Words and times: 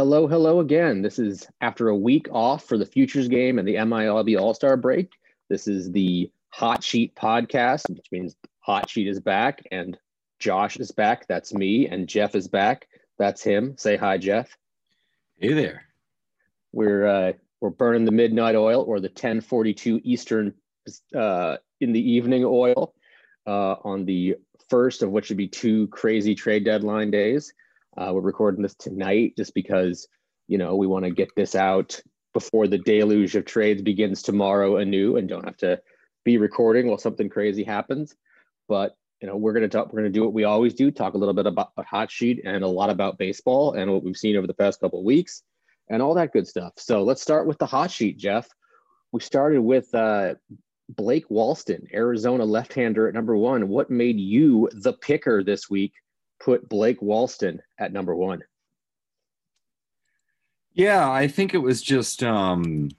Hello, 0.00 0.26
hello 0.26 0.60
again. 0.60 1.02
This 1.02 1.18
is 1.18 1.46
after 1.60 1.90
a 1.90 1.94
week 1.94 2.26
off 2.32 2.64
for 2.64 2.78
the 2.78 2.86
Futures 2.86 3.28
game 3.28 3.58
and 3.58 3.68
the 3.68 3.74
MILB 3.74 4.40
All 4.40 4.54
Star 4.54 4.78
break. 4.78 5.12
This 5.50 5.68
is 5.68 5.92
the 5.92 6.32
Hot 6.48 6.82
Sheet 6.82 7.14
podcast, 7.14 7.86
which 7.90 8.06
means 8.10 8.34
Hot 8.60 8.88
Sheet 8.88 9.08
is 9.08 9.20
back 9.20 9.62
and 9.70 9.98
Josh 10.38 10.78
is 10.78 10.90
back. 10.90 11.26
That's 11.28 11.52
me. 11.52 11.86
And 11.86 12.08
Jeff 12.08 12.34
is 12.34 12.48
back. 12.48 12.88
That's 13.18 13.42
him. 13.42 13.74
Say 13.76 13.98
hi, 13.98 14.16
Jeff. 14.16 14.56
Hey 15.38 15.52
there. 15.52 15.82
We're 16.72 17.06
uh, 17.06 17.32
we're 17.60 17.68
burning 17.68 18.06
the 18.06 18.10
midnight 18.10 18.56
oil 18.56 18.82
or 18.82 19.00
the 19.00 19.08
1042 19.08 20.00
Eastern 20.02 20.54
uh, 21.14 21.58
in 21.82 21.92
the 21.92 22.10
evening 22.10 22.44
oil 22.46 22.94
uh, 23.46 23.74
on 23.84 24.06
the 24.06 24.36
first 24.70 25.02
of 25.02 25.10
which 25.10 25.28
would 25.28 25.36
be 25.36 25.48
two 25.48 25.88
crazy 25.88 26.34
trade 26.34 26.64
deadline 26.64 27.10
days. 27.10 27.52
Uh, 28.00 28.12
we're 28.14 28.22
recording 28.22 28.62
this 28.62 28.74
tonight 28.76 29.34
just 29.36 29.52
because, 29.52 30.08
you 30.48 30.56
know, 30.56 30.74
we 30.74 30.86
want 30.86 31.04
to 31.04 31.10
get 31.10 31.28
this 31.36 31.54
out 31.54 32.00
before 32.32 32.66
the 32.66 32.78
deluge 32.78 33.36
of 33.36 33.44
trades 33.44 33.82
begins 33.82 34.22
tomorrow 34.22 34.76
anew 34.76 35.18
and 35.18 35.28
don't 35.28 35.44
have 35.44 35.58
to 35.58 35.78
be 36.24 36.38
recording 36.38 36.86
while 36.86 36.96
something 36.96 37.28
crazy 37.28 37.62
happens. 37.62 38.14
But, 38.68 38.96
you 39.20 39.28
know, 39.28 39.36
we're 39.36 39.52
to 39.52 39.68
talk, 39.68 39.92
we're 39.92 40.04
to 40.04 40.08
do 40.08 40.22
what 40.22 40.32
we 40.32 40.44
always 40.44 40.72
do, 40.72 40.90
talk 40.90 41.12
a 41.12 41.18
little 41.18 41.34
bit 41.34 41.44
about 41.44 41.72
hot 41.76 42.10
sheet 42.10 42.40
and 42.46 42.64
a 42.64 42.68
lot 42.68 42.88
about 42.88 43.18
baseball 43.18 43.74
and 43.74 43.92
what 43.92 44.02
we've 44.02 44.16
seen 44.16 44.34
over 44.34 44.46
the 44.46 44.54
past 44.54 44.80
couple 44.80 45.00
of 45.00 45.04
weeks 45.04 45.42
and 45.90 46.00
all 46.00 46.14
that 46.14 46.32
good 46.32 46.48
stuff. 46.48 46.72
So 46.78 47.02
let's 47.02 47.20
start 47.20 47.46
with 47.46 47.58
the 47.58 47.66
hot 47.66 47.90
sheet, 47.90 48.16
Jeff. 48.16 48.48
We 49.12 49.20
started 49.20 49.60
with 49.60 49.94
uh, 49.94 50.36
Blake 50.88 51.28
Walston, 51.28 51.92
Arizona 51.92 52.46
left-hander 52.46 53.08
at 53.08 53.14
number 53.14 53.36
one. 53.36 53.68
What 53.68 53.90
made 53.90 54.18
you 54.18 54.70
the 54.72 54.94
picker 54.94 55.44
this 55.44 55.68
week? 55.68 55.92
Put 56.40 56.68
Blake 56.68 57.00
Walston 57.00 57.60
at 57.78 57.92
number 57.92 58.14
one. 58.14 58.42
Yeah, 60.72 61.10
I 61.10 61.26
think 61.28 61.52
it 61.52 61.58
was 61.58 61.82
just, 61.82 62.22
um, 62.22 62.90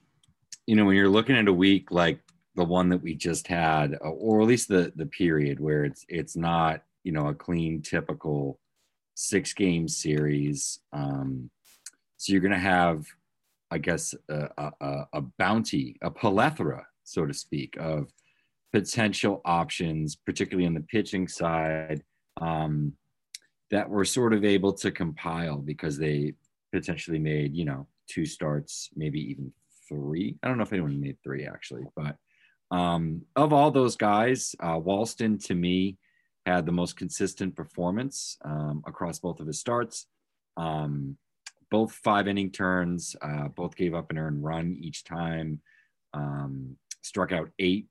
you 0.67 0.75
know, 0.75 0.85
when 0.85 0.95
you're 0.95 1.09
looking 1.09 1.37
at 1.37 1.47
a 1.47 1.53
week 1.53 1.89
like 1.91 2.19
the 2.55 2.65
one 2.65 2.89
that 2.89 3.01
we 3.01 3.15
just 3.15 3.47
had, 3.47 3.97
or 4.01 4.41
at 4.41 4.47
least 4.47 4.67
the 4.67 4.91
the 4.95 5.05
period 5.05 5.59
where 5.59 5.85
it's 5.85 6.05
it's 6.09 6.35
not, 6.35 6.83
you 7.03 7.11
know, 7.11 7.27
a 7.27 7.33
clean 7.33 7.81
typical 7.81 8.59
six 9.15 9.53
game 9.53 9.87
series. 9.87 10.79
Um, 10.93 11.49
so 12.17 12.33
you're 12.33 12.41
going 12.41 12.51
to 12.51 12.59
have, 12.59 13.05
I 13.71 13.79
guess, 13.79 14.13
a, 14.29 14.71
a, 14.81 15.05
a 15.13 15.21
bounty, 15.39 15.97
a 16.01 16.11
plethora 16.11 16.85
so 17.03 17.25
to 17.25 17.33
speak, 17.33 17.77
of 17.79 18.11
potential 18.73 19.41
options, 19.45 20.15
particularly 20.15 20.67
on 20.67 20.73
the 20.73 20.81
pitching 20.81 21.27
side, 21.27 22.03
um, 22.39 22.93
that 23.71 23.89
were 23.89 24.05
sort 24.05 24.33
of 24.33 24.43
able 24.43 24.73
to 24.73 24.91
compile 24.91 25.57
because 25.57 25.97
they 25.97 26.33
potentially 26.71 27.19
made, 27.19 27.55
you 27.55 27.65
know, 27.65 27.87
two 28.07 28.25
starts, 28.25 28.89
maybe 28.95 29.19
even 29.31 29.51
three. 29.87 30.37
I 30.43 30.47
don't 30.47 30.57
know 30.57 30.63
if 30.63 30.73
anyone 30.73 30.99
made 30.99 31.17
three 31.23 31.45
actually, 31.45 31.85
but 31.95 32.17
um, 32.69 33.23
of 33.35 33.53
all 33.53 33.71
those 33.71 33.95
guys, 33.95 34.55
uh, 34.61 34.79
Walston 34.79 35.43
to 35.45 35.55
me 35.55 35.97
had 36.45 36.65
the 36.65 36.71
most 36.71 36.95
consistent 36.95 37.55
performance 37.55 38.37
um, 38.43 38.83
across 38.85 39.19
both 39.19 39.39
of 39.39 39.47
his 39.47 39.59
starts. 39.59 40.07
Um, 40.57 41.17
both 41.69 41.93
five 41.93 42.27
inning 42.27 42.51
turns, 42.51 43.15
uh, 43.21 43.47
both 43.49 43.75
gave 43.75 43.93
up 43.93 44.11
an 44.11 44.17
earned 44.17 44.43
run 44.43 44.77
each 44.79 45.03
time. 45.03 45.61
Um, 46.13 46.77
struck 47.01 47.31
out 47.31 47.49
eight 47.59 47.87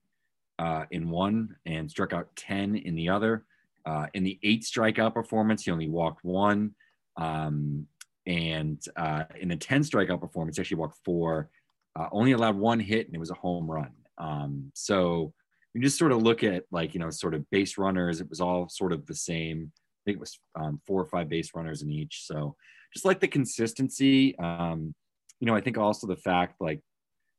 uh, 0.59 0.85
in 0.91 1.09
one 1.09 1.57
and 1.65 1.91
struck 1.91 2.13
out 2.13 2.29
10 2.37 2.77
in 2.77 2.95
the 2.95 3.09
other. 3.09 3.45
Uh, 3.87 4.07
in 4.15 4.25
the 4.25 4.39
eight 4.43 4.63
strikeout 4.63 5.15
performance, 5.15 5.65
he 5.65 5.71
only 5.71 5.89
walked 5.89 6.25
one. 6.25 6.75
Um, 7.17 7.87
and 8.27 8.83
uh, 8.97 9.25
in 9.41 9.49
the 9.49 9.57
10 9.57 9.83
strikeout 9.83 10.21
performance, 10.21 10.57
he 10.57 10.61
actually 10.61 10.79
walked 10.79 10.99
four, 11.05 11.51
uh, 11.97 12.07
only 12.13 12.33
allowed 12.33 12.57
one 12.57 12.81
hit, 12.81 13.07
and 13.07 13.15
it 13.15 13.19
was 13.19 13.31
a 13.31 13.35
home 13.35 13.71
run. 13.71 13.93
Um, 14.19 14.71
so 14.75 15.33
you 15.75 15.81
just 15.81 15.99
sort 15.99 16.13
of 16.13 16.23
look 16.23 16.45
at 16.45 16.65
like, 16.71 16.95
you 16.95 17.01
know, 17.01 17.11
sort 17.11 17.35
of 17.35 17.49
base 17.51 17.79
runners, 17.79 18.21
it 18.21 18.29
was 18.29 18.41
all 18.41 18.69
sort 18.69 18.93
of 18.93 19.07
the 19.07 19.15
same. 19.15 19.73
I 19.75 20.01
think 20.05 20.17
it 20.17 20.21
was 20.21 20.39
um, 20.55 20.81
four 20.87 21.01
or 21.01 21.07
five 21.07 21.29
base 21.29 21.51
runners 21.55 21.83
in 21.83 21.91
each. 21.91 22.23
So 22.25 22.57
just 22.93 23.05
like 23.05 23.21
the 23.21 23.29
consistency, 23.29 24.39
um, 24.39 24.95
you 25.41 25.47
know, 25.47 25.55
I 25.55 25.61
think 25.61 25.79
also 25.79 26.07
the 26.07 26.17
fact 26.17 26.61
like 26.61 26.81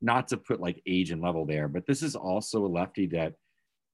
not 0.00 0.28
to 0.28 0.36
put 0.36 0.60
like 0.60 0.82
age 0.86 1.10
and 1.10 1.22
level 1.22 1.46
there, 1.46 1.68
but 1.68 1.86
this 1.86 2.02
is 2.02 2.16
also 2.16 2.64
a 2.64 2.66
lefty 2.66 3.06
that, 3.06 3.34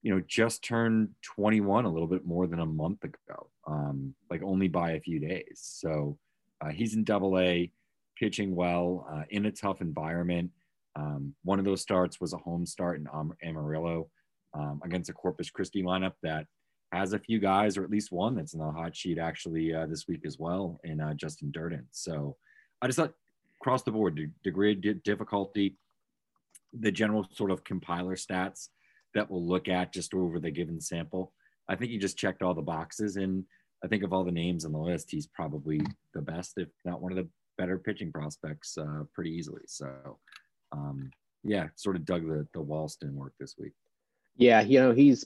you 0.01 0.13
know, 0.13 0.21
just 0.27 0.63
turned 0.63 1.09
21 1.23 1.85
a 1.85 1.89
little 1.89 2.07
bit 2.07 2.25
more 2.25 2.47
than 2.47 2.59
a 2.59 2.65
month 2.65 3.03
ago, 3.03 3.49
um, 3.67 4.13
like 4.29 4.41
only 4.43 4.67
by 4.67 4.91
a 4.91 4.99
few 4.99 5.19
days. 5.19 5.59
So 5.61 6.17
uh, 6.61 6.69
he's 6.69 6.95
in 6.95 7.03
double 7.03 7.37
A, 7.39 7.71
pitching 8.17 8.55
well 8.55 9.07
uh, 9.11 9.23
in 9.29 9.45
a 9.45 9.51
tough 9.51 9.81
environment. 9.81 10.51
Um, 10.95 11.33
one 11.43 11.59
of 11.59 11.65
those 11.65 11.81
starts 11.81 12.19
was 12.19 12.33
a 12.33 12.37
home 12.37 12.65
start 12.65 12.99
in 12.99 13.07
Amarillo 13.43 14.09
um, 14.53 14.81
against 14.83 15.09
a 15.09 15.13
Corpus 15.13 15.49
Christi 15.49 15.83
lineup 15.83 16.13
that 16.23 16.45
has 16.91 17.13
a 17.13 17.19
few 17.19 17.39
guys, 17.39 17.77
or 17.77 17.83
at 17.83 17.91
least 17.91 18.11
one 18.11 18.35
that's 18.35 18.53
in 18.53 18.59
the 18.59 18.71
hot 18.71 18.95
sheet 18.95 19.17
actually 19.19 19.73
uh, 19.73 19.85
this 19.85 20.07
week 20.07 20.21
as 20.25 20.39
well, 20.39 20.79
in 20.83 20.99
uh, 20.99 21.13
Justin 21.13 21.51
Dirden. 21.51 21.85
So 21.91 22.35
I 22.81 22.87
just 22.87 22.97
thought 22.97 23.13
across 23.61 23.83
the 23.83 23.91
board, 23.91 24.19
degree 24.43 24.75
difficulty, 24.75 25.75
the 26.73 26.91
general 26.91 27.27
sort 27.33 27.51
of 27.51 27.63
compiler 27.63 28.15
stats 28.15 28.69
that 29.13 29.29
we'll 29.29 29.45
look 29.45 29.67
at 29.67 29.93
just 29.93 30.13
over 30.13 30.39
the 30.39 30.51
given 30.51 30.79
sample. 30.79 31.33
I 31.67 31.75
think 31.75 31.91
he 31.91 31.97
just 31.97 32.17
checked 32.17 32.41
all 32.41 32.53
the 32.53 32.61
boxes, 32.61 33.15
and 33.15 33.43
I 33.83 33.87
think 33.87 34.03
of 34.03 34.13
all 34.13 34.23
the 34.23 34.31
names 34.31 34.65
on 34.65 34.71
the 34.71 34.79
list, 34.79 35.11
he's 35.11 35.27
probably 35.27 35.81
the 36.13 36.21
best, 36.21 36.53
if 36.57 36.69
not 36.85 37.01
one 37.01 37.11
of 37.11 37.17
the 37.17 37.27
better 37.57 37.77
pitching 37.77 38.11
prospects, 38.11 38.77
uh, 38.77 39.03
pretty 39.13 39.31
easily. 39.31 39.61
So, 39.67 40.17
um, 40.71 41.11
yeah, 41.43 41.67
sort 41.75 41.95
of 41.95 42.05
dug 42.05 42.27
the 42.27 42.47
the 42.53 42.63
Walston 42.63 43.13
work 43.13 43.33
this 43.39 43.55
week. 43.57 43.73
Yeah, 44.35 44.61
you 44.61 44.79
know 44.79 44.91
he's 44.91 45.25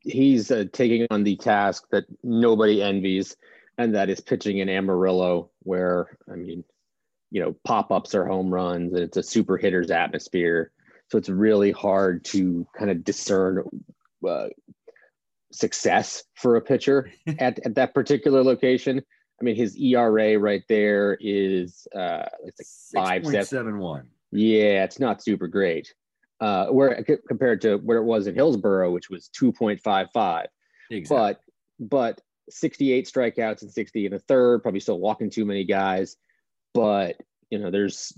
he's 0.00 0.50
uh, 0.50 0.64
taking 0.72 1.06
on 1.10 1.24
the 1.24 1.36
task 1.36 1.86
that 1.90 2.04
nobody 2.22 2.82
envies, 2.82 3.36
and 3.78 3.94
that 3.94 4.10
is 4.10 4.20
pitching 4.20 4.58
in 4.58 4.68
Amarillo, 4.68 5.50
where 5.60 6.18
I 6.30 6.36
mean, 6.36 6.64
you 7.30 7.42
know, 7.42 7.56
pop 7.64 7.90
ups 7.90 8.14
are 8.14 8.26
home 8.26 8.52
runs, 8.52 8.92
and 8.92 9.02
it's 9.02 9.16
a 9.16 9.22
super 9.22 9.56
hitters 9.56 9.90
atmosphere 9.90 10.72
so 11.08 11.18
it's 11.18 11.28
really 11.28 11.72
hard 11.72 12.24
to 12.26 12.66
kind 12.76 12.90
of 12.90 13.04
discern 13.04 13.64
uh, 14.26 14.48
success 15.50 16.24
for 16.34 16.56
a 16.56 16.60
pitcher 16.60 17.10
at, 17.38 17.58
at 17.64 17.74
that 17.76 17.94
particular 17.94 18.42
location. 18.42 19.02
I 19.40 19.44
mean, 19.44 19.56
his 19.56 19.76
ERA 19.76 20.38
right 20.38 20.62
there 20.68 21.16
is 21.20 21.86
uh, 21.94 22.26
it's 22.44 22.90
like 22.94 23.24
five 23.24 23.46
seven 23.46 23.78
one. 23.78 24.08
Yeah, 24.32 24.84
it's 24.84 24.98
not 24.98 25.22
super 25.22 25.46
great. 25.46 25.94
Uh, 26.40 26.66
where 26.66 27.04
compared 27.26 27.60
to 27.62 27.76
where 27.76 27.98
it 27.98 28.04
was 28.04 28.26
in 28.26 28.34
Hillsboro, 28.34 28.90
which 28.90 29.08
was 29.08 29.28
two 29.28 29.52
point 29.52 29.80
five 29.80 30.08
five. 30.12 30.48
But 31.08 31.40
but 31.78 32.20
sixty 32.50 32.92
eight 32.92 33.06
strikeouts 33.06 33.62
and 33.62 33.70
sixty 33.70 34.06
in 34.06 34.12
the 34.12 34.18
third, 34.18 34.62
probably 34.62 34.80
still 34.80 34.98
walking 34.98 35.30
too 35.30 35.44
many 35.44 35.64
guys. 35.64 36.16
But 36.74 37.16
you 37.50 37.58
know, 37.58 37.70
there's 37.70 38.12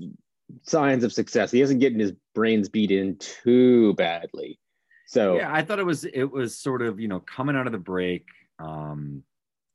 signs 0.63 1.05
of 1.05 1.13
success. 1.13 1.51
He 1.51 1.61
isn't 1.61 1.79
getting 1.79 1.99
his 1.99 2.13
brains 2.35 2.69
beat 2.69 2.91
in 2.91 3.17
too 3.19 3.95
badly. 3.95 4.59
So 5.07 5.37
yeah, 5.37 5.53
I 5.53 5.63
thought 5.63 5.79
it 5.79 5.87
was 5.87 6.05
it 6.05 6.31
was 6.31 6.59
sort 6.59 6.83
of 6.83 7.01
you 7.01 7.09
know 7.09 7.21
coming 7.21 7.57
out 7.57 7.67
of 7.67 7.73
the 7.73 7.79
break. 7.79 8.27
Um, 8.59 9.25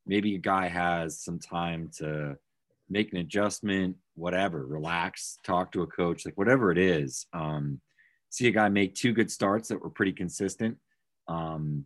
maybe 0.05 0.35
a 0.35 0.39
guy 0.39 0.67
has 0.67 1.19
some 1.19 1.39
time 1.39 1.89
to 1.97 2.37
make 2.89 3.11
an 3.11 3.19
adjustment, 3.19 3.97
whatever, 4.15 4.65
relax, 4.65 5.39
talk 5.43 5.71
to 5.71 5.81
a 5.81 5.87
coach, 5.87 6.25
like 6.25 6.37
whatever 6.37 6.71
it 6.71 6.77
is. 6.77 7.25
Um, 7.33 7.81
see 8.29 8.47
a 8.47 8.51
guy 8.51 8.69
make 8.69 8.95
two 8.95 9.13
good 9.13 9.31
starts 9.31 9.69
that 9.69 9.81
were 9.81 9.89
pretty 9.89 10.11
consistent 10.11 10.77
um, 11.27 11.85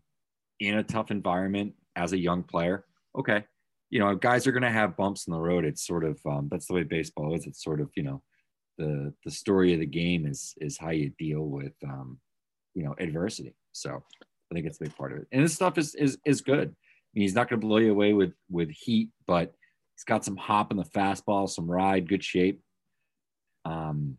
in 0.60 0.78
a 0.78 0.84
tough 0.84 1.12
environment 1.12 1.74
as 1.96 2.14
a 2.14 2.18
young 2.18 2.44
player. 2.44 2.86
Okay. 3.18 3.46
You 3.90 4.00
know, 4.00 4.14
guys 4.16 4.46
are 4.46 4.52
going 4.52 4.64
to 4.64 4.70
have 4.70 4.98
bumps 4.98 5.28
in 5.28 5.34
the 5.34 5.40
road. 5.40 5.66
It's 5.66 5.86
sort 5.86 6.04
of, 6.04 6.20
um, 6.26 6.48
that's 6.52 6.68
the 6.68 6.74
way 6.74 6.84
baseball 6.84 7.34
is. 7.34 7.48
It's 7.48 7.64
sort 7.64 7.82
of, 7.82 7.90
you 7.96 8.04
know, 8.04 8.22
the, 8.80 9.14
the 9.24 9.32
story 9.32 9.74
of 9.74 9.80
the 9.80 9.86
game 9.86 10.26
is, 10.26 10.56
is 10.60 10.80
how 10.80 10.90
you 10.90 11.12
deal 11.20 11.44
with, 11.44 11.74
um, 11.84 12.18
you 12.74 12.84
know, 12.84 12.96
adversity. 12.98 13.54
So 13.74 14.04
I 14.52 14.56
think 14.56 14.66
it's 14.66 14.82
a 14.82 14.86
big 14.86 14.98
part 14.98 15.12
of 15.12 15.20
it. 15.20 15.28
And 15.32 15.44
this 15.44 15.54
stuff 15.54 15.78
is, 15.78 15.94
is, 15.94 16.18
is 16.26 16.42
good. 16.42 16.70
I 16.70 17.12
mean, 17.14 17.22
he's 17.22 17.36
not 17.36 17.50
going 17.50 17.62
to 17.62 17.68
blow 17.68 17.78
you 17.78 17.92
away 17.92 18.14
with, 18.14 18.34
with 18.50 18.72
heat, 18.72 19.10
but 19.28 19.54
he's 19.96 20.04
got 20.06 20.26
some 20.26 20.38
hop 20.38 20.72
in 20.72 20.78
the 20.78 20.84
fastball, 20.84 21.48
some 21.48 21.70
ride, 21.70 22.10
good 22.10 22.24
shape. 22.24 22.62
Um, 23.66 24.18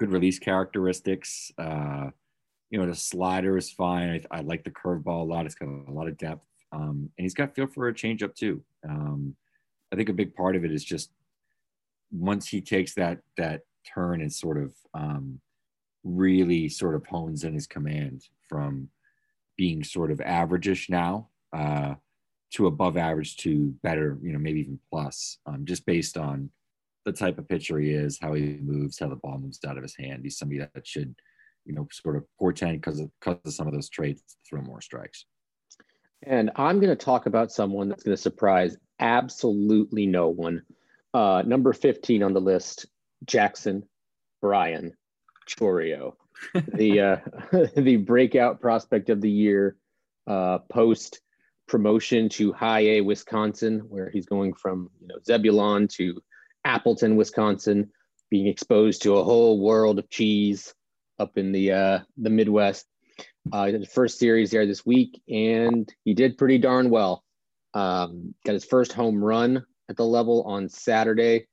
good 0.00 0.10
release 0.10 0.38
characteristics. 0.38 1.52
Uh, 1.58 2.10
you 2.70 2.78
know, 2.78 2.86
the 2.86 2.94
slider 2.94 3.56
is 3.58 3.70
fine. 3.70 4.24
I, 4.30 4.38
I 4.38 4.40
like 4.40 4.64
the 4.64 4.70
curveball 4.70 5.20
a 5.20 5.24
lot. 5.24 5.44
It's 5.44 5.54
got 5.54 5.68
a 5.68 5.92
lot 5.92 6.08
of 6.08 6.16
depth, 6.16 6.46
um, 6.72 7.10
and 7.18 7.24
he's 7.24 7.34
got 7.34 7.54
feel 7.54 7.66
for 7.66 7.88
a 7.88 7.94
changeup 7.94 8.34
too. 8.34 8.62
Um, 8.88 9.36
I 9.92 9.96
think 9.96 10.08
a 10.08 10.14
big 10.14 10.34
part 10.34 10.56
of 10.56 10.64
it 10.64 10.72
is 10.72 10.84
just 10.84 11.10
once 12.12 12.48
he 12.48 12.60
takes 12.60 12.94
that 12.94 13.18
that 13.36 13.62
turn 13.92 14.20
and 14.20 14.32
sort 14.32 14.58
of 14.58 14.74
um, 14.94 15.40
really 16.04 16.68
sort 16.68 16.94
of 16.94 17.06
hones 17.06 17.44
in 17.44 17.54
his 17.54 17.66
command 17.66 18.22
from 18.48 18.88
being 19.56 19.84
sort 19.84 20.10
of 20.10 20.18
averageish 20.18 20.88
now 20.88 21.28
uh, 21.52 21.94
to 22.52 22.66
above 22.66 22.96
average 22.96 23.36
to 23.36 23.74
better, 23.82 24.18
you 24.22 24.32
know, 24.32 24.38
maybe 24.38 24.60
even 24.60 24.78
plus, 24.90 25.38
um, 25.46 25.64
just 25.64 25.86
based 25.86 26.16
on 26.16 26.50
the 27.04 27.12
type 27.12 27.38
of 27.38 27.48
pitcher 27.48 27.78
he 27.78 27.90
is, 27.90 28.18
how 28.20 28.32
he 28.32 28.58
moves, 28.60 28.98
how 28.98 29.08
the 29.08 29.16
ball 29.16 29.38
moves 29.38 29.60
out 29.66 29.76
of 29.76 29.82
his 29.82 29.96
hand. 29.96 30.22
He's 30.22 30.38
somebody 30.38 30.60
that 30.60 30.86
should, 30.86 31.14
you 31.64 31.74
know, 31.74 31.86
sort 31.92 32.16
of 32.16 32.24
portend 32.38 32.80
because 32.80 33.00
of, 33.00 33.10
because 33.20 33.38
of 33.44 33.52
some 33.52 33.66
of 33.66 33.72
those 33.72 33.88
traits, 33.88 34.36
throw 34.48 34.60
more 34.62 34.80
strikes. 34.80 35.24
And 36.24 36.50
I'm 36.56 36.80
going 36.80 36.90
to 36.90 37.04
talk 37.04 37.26
about 37.26 37.52
someone 37.52 37.88
that's 37.88 38.02
going 38.02 38.16
to 38.16 38.22
surprise 38.22 38.76
absolutely 38.98 40.06
no 40.06 40.28
one. 40.28 40.62
Uh, 41.14 41.42
number 41.46 41.72
15 41.72 42.22
on 42.22 42.34
the 42.34 42.40
list, 42.40 42.86
Jackson 43.24 43.84
Brian 44.40 44.96
Chourio, 45.48 46.14
the 46.54 47.00
uh, 47.00 47.16
the 47.76 47.96
breakout 47.96 48.60
prospect 48.60 49.10
of 49.10 49.20
the 49.20 49.30
year, 49.30 49.76
uh, 50.26 50.58
post 50.70 51.20
promotion 51.66 52.28
to 52.28 52.52
High 52.52 52.80
A 52.80 53.00
Wisconsin, 53.00 53.80
where 53.88 54.10
he's 54.10 54.26
going 54.26 54.54
from 54.54 54.90
you 55.00 55.08
know 55.08 55.18
Zebulon 55.24 55.88
to 55.88 56.20
Appleton, 56.64 57.16
Wisconsin, 57.16 57.90
being 58.30 58.46
exposed 58.46 59.02
to 59.02 59.16
a 59.16 59.24
whole 59.24 59.60
world 59.60 59.98
of 59.98 60.08
cheese 60.08 60.74
up 61.18 61.36
in 61.36 61.52
the 61.52 61.72
uh, 61.72 61.98
the 62.16 62.30
Midwest. 62.30 62.86
Uh, 63.52 63.70
the 63.70 63.86
first 63.86 64.18
series 64.18 64.50
there 64.50 64.66
this 64.66 64.84
week, 64.84 65.20
and 65.28 65.92
he 66.04 66.12
did 66.12 66.36
pretty 66.36 66.58
darn 66.58 66.90
well. 66.90 67.24
Um, 67.72 68.34
got 68.44 68.52
his 68.52 68.64
first 68.64 68.92
home 68.92 69.22
run 69.22 69.64
at 69.88 69.96
the 69.96 70.04
level 70.04 70.42
on 70.42 70.68
Saturday, 70.68 71.46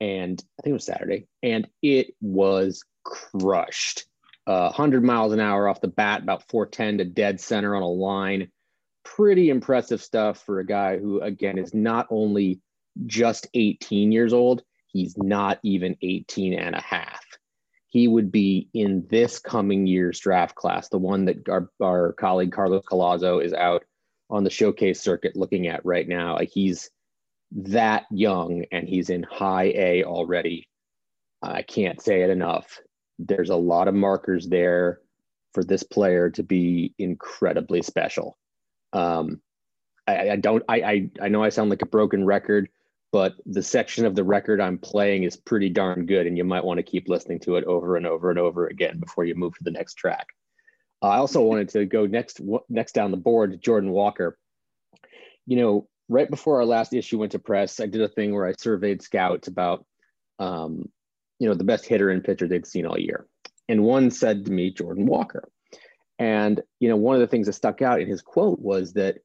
and 0.00 0.42
I 0.58 0.62
think 0.62 0.72
it 0.72 0.74
was 0.74 0.84
Saturday, 0.84 1.26
and 1.42 1.68
it 1.82 2.14
was 2.20 2.84
crushed. 3.04 4.04
Uh, 4.46 4.70
100 4.70 5.04
miles 5.04 5.32
an 5.32 5.40
hour 5.40 5.68
off 5.68 5.80
the 5.80 5.88
bat, 5.88 6.22
about 6.22 6.48
410 6.48 6.98
to 6.98 7.04
dead 7.04 7.40
center 7.40 7.74
on 7.74 7.82
a 7.82 7.88
line. 7.88 8.50
Pretty 9.04 9.50
impressive 9.50 10.02
stuff 10.02 10.42
for 10.44 10.60
a 10.60 10.66
guy 10.66 10.98
who, 10.98 11.20
again, 11.20 11.58
is 11.58 11.74
not 11.74 12.06
only 12.10 12.60
just 13.06 13.46
18 13.54 14.10
years 14.12 14.32
old. 14.32 14.62
He's 14.86 15.16
not 15.18 15.58
even 15.62 15.96
18 16.00 16.54
and 16.54 16.74
a 16.74 16.80
half. 16.80 17.24
He 17.88 18.08
would 18.08 18.30
be 18.30 18.68
in 18.74 19.06
this 19.08 19.38
coming 19.38 19.86
year's 19.86 20.18
draft 20.20 20.54
class, 20.54 20.88
the 20.88 20.98
one 20.98 21.26
that 21.26 21.48
our, 21.48 21.70
our 21.82 22.12
colleague 22.14 22.52
Carlos 22.52 22.84
Collazo 22.90 23.42
is 23.42 23.52
out 23.52 23.84
on 24.30 24.44
the 24.44 24.50
showcase 24.50 25.00
circuit 25.00 25.36
looking 25.36 25.68
at 25.68 25.84
right 25.84 26.06
now. 26.06 26.34
Like 26.34 26.50
he's 26.50 26.90
that 27.52 28.04
young 28.10 28.64
and 28.72 28.88
he's 28.88 29.10
in 29.10 29.22
high 29.22 29.72
A 29.74 30.04
already. 30.04 30.68
I 31.42 31.62
can't 31.62 32.00
say 32.00 32.22
it 32.22 32.30
enough. 32.30 32.80
There's 33.18 33.50
a 33.50 33.56
lot 33.56 33.88
of 33.88 33.94
markers 33.94 34.48
there 34.48 35.00
for 35.54 35.64
this 35.64 35.82
player 35.82 36.30
to 36.30 36.42
be 36.42 36.94
incredibly 36.98 37.82
special. 37.82 38.36
Um, 38.92 39.40
I, 40.06 40.30
I, 40.30 40.36
don't. 40.36 40.62
I, 40.68 40.80
I 40.82 41.10
I 41.22 41.28
know 41.28 41.42
I 41.42 41.50
sound 41.50 41.70
like 41.70 41.82
a 41.82 41.86
broken 41.86 42.24
record, 42.24 42.68
but 43.12 43.34
the 43.46 43.62
section 43.62 44.06
of 44.06 44.14
the 44.14 44.24
record 44.24 44.60
I'm 44.60 44.78
playing 44.78 45.24
is 45.24 45.36
pretty 45.36 45.68
darn 45.68 46.06
good, 46.06 46.26
and 46.26 46.36
you 46.36 46.44
might 46.44 46.64
want 46.64 46.78
to 46.78 46.82
keep 46.82 47.08
listening 47.08 47.40
to 47.40 47.56
it 47.56 47.64
over 47.64 47.96
and 47.96 48.06
over 48.06 48.30
and 48.30 48.38
over 48.38 48.66
again 48.66 48.98
before 48.98 49.24
you 49.24 49.34
move 49.34 49.54
to 49.54 49.64
the 49.64 49.70
next 49.70 49.94
track. 49.94 50.28
I 51.02 51.18
also 51.18 51.42
wanted 51.42 51.68
to 51.70 51.84
go 51.84 52.06
next 52.06 52.40
next 52.68 52.92
down 52.92 53.10
the 53.10 53.16
board 53.16 53.60
Jordan 53.60 53.90
Walker. 53.90 54.38
You 55.46 55.56
know, 55.56 55.88
right 56.08 56.30
before 56.30 56.56
our 56.56 56.64
last 56.64 56.92
issue 56.92 57.18
went 57.18 57.32
to 57.32 57.38
press, 57.38 57.80
I 57.80 57.86
did 57.86 58.00
a 58.00 58.08
thing 58.08 58.34
where 58.34 58.46
I 58.46 58.54
surveyed 58.58 59.02
scouts 59.02 59.48
about, 59.48 59.84
um, 60.38 60.88
you 61.38 61.48
know, 61.48 61.54
the 61.54 61.64
best 61.64 61.86
hitter 61.86 62.10
and 62.10 62.24
pitcher 62.24 62.48
they'd 62.48 62.66
seen 62.66 62.86
all 62.86 62.98
year, 62.98 63.26
and 63.68 63.84
one 63.84 64.10
said 64.10 64.44
to 64.44 64.52
me, 64.52 64.70
Jordan 64.70 65.06
Walker. 65.06 65.48
And 66.18 66.60
you 66.80 66.88
know, 66.88 66.96
one 66.96 67.14
of 67.14 67.20
the 67.20 67.28
things 67.28 67.46
that 67.46 67.52
stuck 67.52 67.80
out 67.82 68.00
in 68.00 68.08
his 68.08 68.22
quote 68.22 68.58
was 68.58 68.94
that 68.94 69.18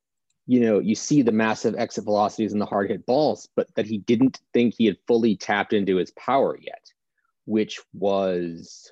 you 0.46 0.60
know, 0.60 0.80
you 0.80 0.96
see 0.96 1.22
the 1.22 1.32
massive 1.32 1.76
exit 1.78 2.04
velocities 2.04 2.52
and 2.52 2.62
the 2.62 2.66
hard 2.66 2.90
hit 2.90 3.06
balls, 3.06 3.48
but 3.56 3.74
that 3.76 3.86
he 3.86 4.00
didn't 4.00 4.42
think 4.52 4.74
he 4.74 4.86
had 4.86 4.98
fully 5.08 5.38
tapped 5.38 5.74
into 5.74 5.96
his 5.96 6.12
power 6.12 6.58
yet, 6.60 6.92
which 7.46 7.80
was 7.94 8.92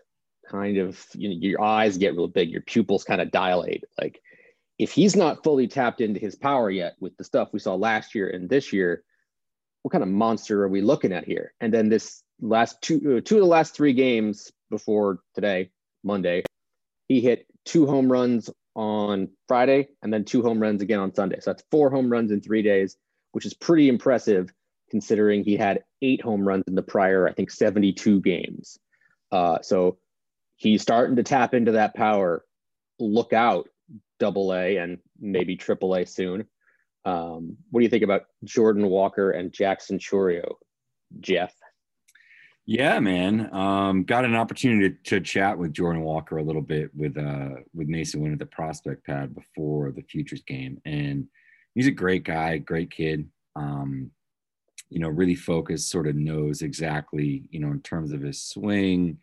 kind 0.50 0.78
of, 0.78 1.06
you 1.14 1.30
know, 1.30 1.36
your 1.36 1.62
eyes 1.62 1.98
get 1.98 2.16
real 2.16 2.28
big, 2.28 2.50
your 2.50 2.62
pupils 2.62 3.04
kind 3.04 3.22
of 3.22 3.32
dilate. 3.32 3.84
Like, 4.00 4.22
if 4.82 4.92
he's 4.92 5.16
not 5.16 5.44
fully 5.44 5.68
tapped 5.68 6.02
into 6.02 6.20
his 6.20 6.36
power 6.36 6.68
yet 6.72 6.96
with 7.00 7.16
the 7.16 7.24
stuff 7.24 7.50
we 7.54 7.60
saw 7.60 7.76
last 7.76 8.16
year 8.16 8.28
and 8.28 8.50
this 8.50 8.74
year, 8.74 9.04
what 9.84 9.92
kind 9.92 10.04
of 10.04 10.10
monster 10.10 10.64
are 10.64 10.68
we 10.68 10.82
looking 10.82 11.14
at 11.14 11.24
here? 11.24 11.54
And 11.62 11.72
then 11.72 11.88
this 11.88 12.24
last 12.42 12.82
two, 12.82 13.18
uh, 13.18 13.22
two 13.24 13.36
of 13.36 13.42
the 13.42 13.48
last 13.48 13.76
three 13.76 13.94
games 13.94 14.52
before 14.72 15.20
today, 15.36 15.70
Monday, 16.04 16.46
he 17.08 17.22
hit 17.22 17.46
two 17.64 17.86
home 17.86 18.12
runs 18.12 18.50
on 18.76 19.30
Friday 19.48 19.90
and 20.02 20.12
then 20.12 20.26
two 20.26 20.42
home 20.42 20.60
runs 20.60 20.82
again 20.82 21.00
on 21.00 21.14
Sunday. 21.14 21.40
So 21.42 21.52
that's 21.52 21.64
four 21.70 21.92
home 21.92 22.12
runs 22.12 22.32
in 22.32 22.42
three 22.42 22.64
days, 22.64 22.98
which 23.34 23.46
is 23.46 23.54
pretty 23.54 23.88
impressive 23.88 24.52
considering 24.90 25.44
he 25.44 25.58
had 25.58 25.84
eight 26.02 26.24
home 26.24 26.48
runs 26.48 26.64
in 26.66 26.74
the 26.74 26.82
prior, 26.82 27.30
I 27.30 27.34
think, 27.34 27.52
72 27.52 28.20
games. 28.22 28.80
Uh, 29.32 29.60
so 29.62 30.00
he's 30.56 30.82
starting 30.82 31.18
to 31.18 31.24
tap 31.24 31.54
into 31.54 31.74
that 31.74 31.94
power. 31.94 32.44
Look 33.00 33.32
out, 33.32 33.70
double 34.22 34.54
A 34.54 34.78
and 34.78 35.00
maybe 35.20 35.56
triple 35.56 35.96
A 35.96 36.06
soon. 36.06 36.46
Um, 37.06 37.58
what 37.72 37.80
do 37.80 37.84
you 37.84 37.90
think 37.90 38.04
about 38.04 38.26
Jordan 38.44 38.88
Walker 38.88 39.32
and 39.32 39.52
Jackson 39.52 39.98
Chourio, 39.98 40.54
Jeff? 41.20 41.52
Yeah, 42.68 43.00
man. 43.00 43.52
Um, 43.52 44.04
got 44.04 44.24
an 44.24 44.36
opportunity 44.36 44.92
to, 44.92 44.96
to, 45.10 45.20
chat 45.20 45.58
with 45.58 45.74
Jordan 45.74 46.04
Walker 46.04 46.38
a 46.38 46.44
little 46.44 46.62
bit 46.62 46.92
with 46.96 47.18
uh, 47.18 47.62
with 47.74 47.90
Masyn 47.90 48.22
Winn 48.22 48.34
at 48.34 48.38
the 48.38 48.46
prospect 48.46 49.04
pad 49.08 49.34
before 49.34 49.92
the 49.92 50.04
futures 50.04 50.44
game, 50.44 50.80
and 50.86 51.26
he's 51.74 51.88
a 51.88 51.92
great 51.92 52.24
guy, 52.24 52.60
great 52.60 52.92
kid. 52.92 53.28
Um, 53.56 54.12
you 54.92 55.00
know, 55.00 55.10
really 55.10 55.36
focused, 55.36 55.90
sort 55.90 56.06
of 56.06 56.16
knows 56.16 56.62
exactly, 56.62 57.46
you 57.50 57.60
know, 57.60 57.72
in 57.72 57.82
terms 57.82 58.12
of 58.12 58.22
his 58.22 58.44
swing, 58.44 59.18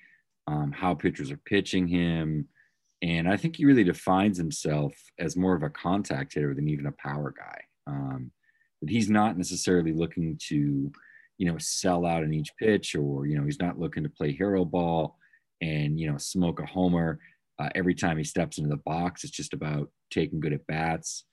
um, 0.49 0.73
how 0.73 0.95
pitchers 0.95 1.31
are 1.31 1.37
pitching 1.37 1.87
him, 1.87 2.49
and 3.03 3.29
I 3.29 3.37
think 3.37 3.57
he 3.57 3.65
really 3.65 3.85
defines 3.85 4.37
himself 4.37 4.95
as 5.19 5.37
more 5.37 5.55
of 5.55 5.63
a 5.63 5.71
contact 5.71 6.35
hitter 6.35 6.55
than 6.55 6.69
even 6.69 6.87
a 6.87 6.93
power 6.93 7.33
guy. 7.37 7.61
Um, 7.87 8.33
but 8.81 8.91
he's 8.91 9.09
not 9.09 9.37
necessarily 9.37 9.93
looking 9.93 10.39
to 10.49 10.91
you 11.39 11.47
know, 11.47 11.57
sell 11.59 12.05
out 12.05 12.25
in 12.25 12.35
each 12.35 12.51
pitch, 12.59 12.95
or 12.95 13.27
you 13.27 13.39
know, 13.39 13.45
he's 13.45 13.61
not 13.61 13.79
looking 13.79 14.03
to 14.03 14.09
play 14.09 14.33
hero 14.33 14.65
ball 14.65 15.17
and 15.63 15.99
you 15.99 16.11
know, 16.11 16.19
smoke 16.19 16.61
a 16.61 16.67
homer 16.67 17.21
uh, 17.61 17.69
every 17.75 17.95
time 17.95 18.19
he 18.19 18.25
steps 18.25 18.59
into 18.59 18.69
the 18.69 18.83
box. 18.85 19.25
It's 19.25 19.33
just 19.33 19.55
about 19.55 19.89
taking 20.11 20.41
good 20.41 20.53
at 20.53 20.67
bats, 20.67 21.25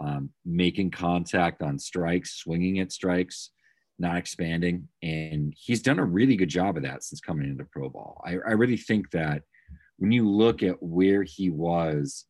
um, 0.00 0.30
making 0.44 0.90
contact 0.90 1.62
on 1.62 1.78
strikes, 1.78 2.34
swinging 2.34 2.80
at 2.80 2.92
strikes, 2.92 3.50
not 3.98 4.16
expanding, 4.16 4.88
and 5.02 5.54
he's 5.56 5.82
done 5.82 6.00
a 6.00 6.04
really 6.04 6.36
good 6.36 6.48
job 6.48 6.76
of 6.76 6.82
that 6.82 7.04
since 7.04 7.20
coming 7.20 7.48
into 7.48 7.64
pro 7.64 7.88
ball. 7.88 8.20
I, 8.24 8.32
I 8.32 8.52
really 8.52 8.76
think 8.76 9.10
that 9.12 9.42
when 9.98 10.12
you 10.12 10.28
look 10.28 10.62
at 10.62 10.82
where 10.82 11.22
he 11.22 11.50
was 11.50 12.24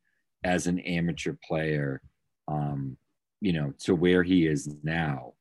as 0.45 0.67
an 0.67 0.79
amateur 0.81 1.35
player, 1.47 2.01
um, 2.49 2.97
you 3.41 3.53
know, 3.53 3.73
to 3.81 3.95
where 3.95 4.23
he 4.23 4.47
is 4.47 4.75
now 4.83 5.35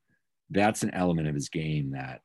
that's 0.51 0.83
an 0.83 0.93
element 0.93 1.27
of 1.27 1.33
his 1.33 1.49
game 1.49 1.91
that 1.91 2.21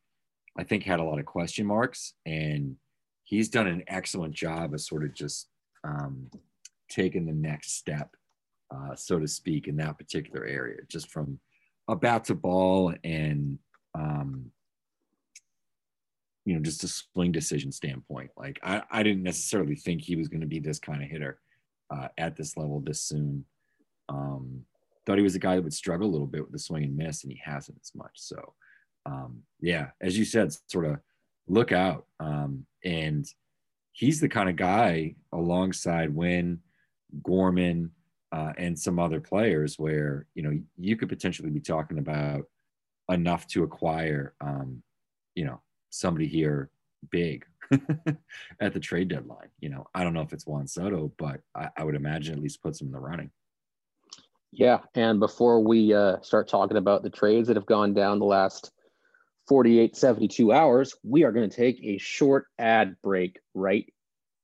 I 0.58 0.64
think 0.64 0.82
had 0.82 1.00
a 1.00 1.04
lot 1.04 1.20
of 1.20 1.26
question 1.26 1.64
marks, 1.64 2.14
and 2.26 2.76
he's 3.24 3.48
done 3.48 3.68
an 3.68 3.84
excellent 3.86 4.34
job 4.34 4.74
of 4.74 4.80
sort 4.80 5.04
of 5.04 5.14
just 5.14 5.48
um, 5.84 6.28
taking 6.90 7.24
the 7.24 7.32
next 7.32 7.76
step, 7.76 8.10
uh, 8.74 8.96
so 8.96 9.18
to 9.18 9.28
speak, 9.28 9.68
in 9.68 9.76
that 9.76 9.96
particular 9.96 10.44
area, 10.44 10.78
just 10.88 11.10
from 11.10 11.38
a 11.88 11.94
bat 11.94 12.24
to 12.24 12.34
ball 12.34 12.92
and 13.04 13.58
um, 13.94 14.50
you 16.46 16.54
know, 16.54 16.60
just 16.60 16.84
a 16.84 16.88
swing 16.88 17.32
decision 17.32 17.72
standpoint. 17.72 18.30
Like 18.36 18.60
I, 18.62 18.82
I 18.90 19.02
didn't 19.02 19.24
necessarily 19.24 19.74
think 19.74 20.00
he 20.00 20.14
was 20.16 20.28
going 20.28 20.40
to 20.40 20.46
be 20.46 20.60
this 20.60 20.78
kind 20.78 21.02
of 21.02 21.10
hitter 21.10 21.40
uh, 21.90 22.08
at 22.16 22.36
this 22.36 22.56
level 22.56 22.80
this 22.80 23.02
soon. 23.02 23.44
Um, 24.08 24.62
thought 25.04 25.18
he 25.18 25.24
was 25.24 25.34
a 25.34 25.40
guy 25.40 25.56
that 25.56 25.64
would 25.64 25.74
struggle 25.74 26.08
a 26.08 26.10
little 26.10 26.26
bit 26.26 26.42
with 26.42 26.52
the 26.52 26.58
swing 26.58 26.84
and 26.84 26.96
miss, 26.96 27.24
and 27.24 27.32
he 27.32 27.40
hasn't 27.44 27.78
as 27.82 27.92
much. 27.94 28.12
So, 28.14 28.54
um, 29.06 29.42
yeah, 29.60 29.88
as 30.00 30.16
you 30.16 30.24
said, 30.24 30.54
sort 30.68 30.86
of 30.86 31.00
look 31.48 31.72
out. 31.72 32.06
Um, 32.20 32.64
and 32.84 33.26
he's 33.92 34.20
the 34.20 34.28
kind 34.28 34.48
of 34.48 34.54
guy 34.54 35.16
alongside 35.32 36.14
Winn, 36.14 36.60
Gorman, 37.24 37.90
uh, 38.30 38.52
and 38.56 38.78
some 38.78 39.00
other 39.00 39.20
players 39.20 39.78
where 39.78 40.26
you 40.34 40.42
know 40.42 40.58
you 40.78 40.96
could 40.96 41.08
potentially 41.08 41.50
be 41.50 41.60
talking 41.60 41.98
about 41.98 42.44
enough 43.10 43.48
to 43.48 43.64
acquire, 43.64 44.34
um, 44.40 44.82
you 45.34 45.44
know, 45.44 45.60
somebody 45.90 46.26
here 46.26 46.70
big 47.10 47.44
at 48.60 48.72
the 48.72 48.80
trade 48.80 49.08
deadline. 49.08 49.48
You 49.60 49.70
know, 49.70 49.86
I 49.94 50.04
don't 50.04 50.14
know 50.14 50.22
if 50.22 50.32
it's 50.32 50.46
Juan 50.46 50.66
Soto, 50.66 51.12
but 51.18 51.40
I, 51.54 51.68
I 51.76 51.84
would 51.84 51.94
imagine 51.94 52.34
at 52.34 52.42
least 52.42 52.62
puts 52.62 52.80
him 52.80 52.88
in 52.88 52.92
the 52.92 53.00
running. 53.00 53.30
Yeah, 54.52 54.78
and 54.94 55.20
before 55.20 55.60
we 55.60 55.92
uh, 55.92 56.20
start 56.22 56.48
talking 56.48 56.76
about 56.76 57.02
the 57.02 57.10
trades 57.10 57.48
that 57.48 57.56
have 57.56 57.66
gone 57.66 57.92
down 57.92 58.18
the 58.18 58.24
last 58.24 58.70
48, 59.48 59.96
72 59.96 60.52
hours, 60.52 60.94
we 61.02 61.24
are 61.24 61.32
going 61.32 61.48
to 61.48 61.54
take 61.56 61.78
a 61.82 61.98
short 61.98 62.46
ad 62.58 62.96
break 63.02 63.40
right 63.54 63.92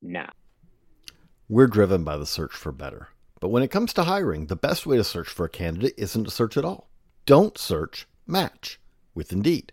now. 0.03 0.31
We're 1.49 1.67
driven 1.67 2.05
by 2.05 2.17
the 2.17 2.27
search 2.27 2.53
for 2.53 2.73
better. 2.73 3.09
But 3.41 3.49
when 3.49 3.63
it 3.63 3.71
comes 3.71 3.93
to 3.95 4.05
hiring, 4.05 4.47
the 4.47 4.57
best 4.57 4.87
way 4.87 4.97
to 4.97 5.05
search 5.05 5.29
for 5.29 5.47
a 5.47 5.51
candidate 5.51 5.95
isn't 5.97 6.25
to 6.25 6.31
search 6.31 6.57
at 6.57 6.65
all. 6.65 6.89
Don't 7.27 7.59
search, 7.59 8.07
match 8.27 8.79
with 9.15 9.33
Indeed. 9.33 9.73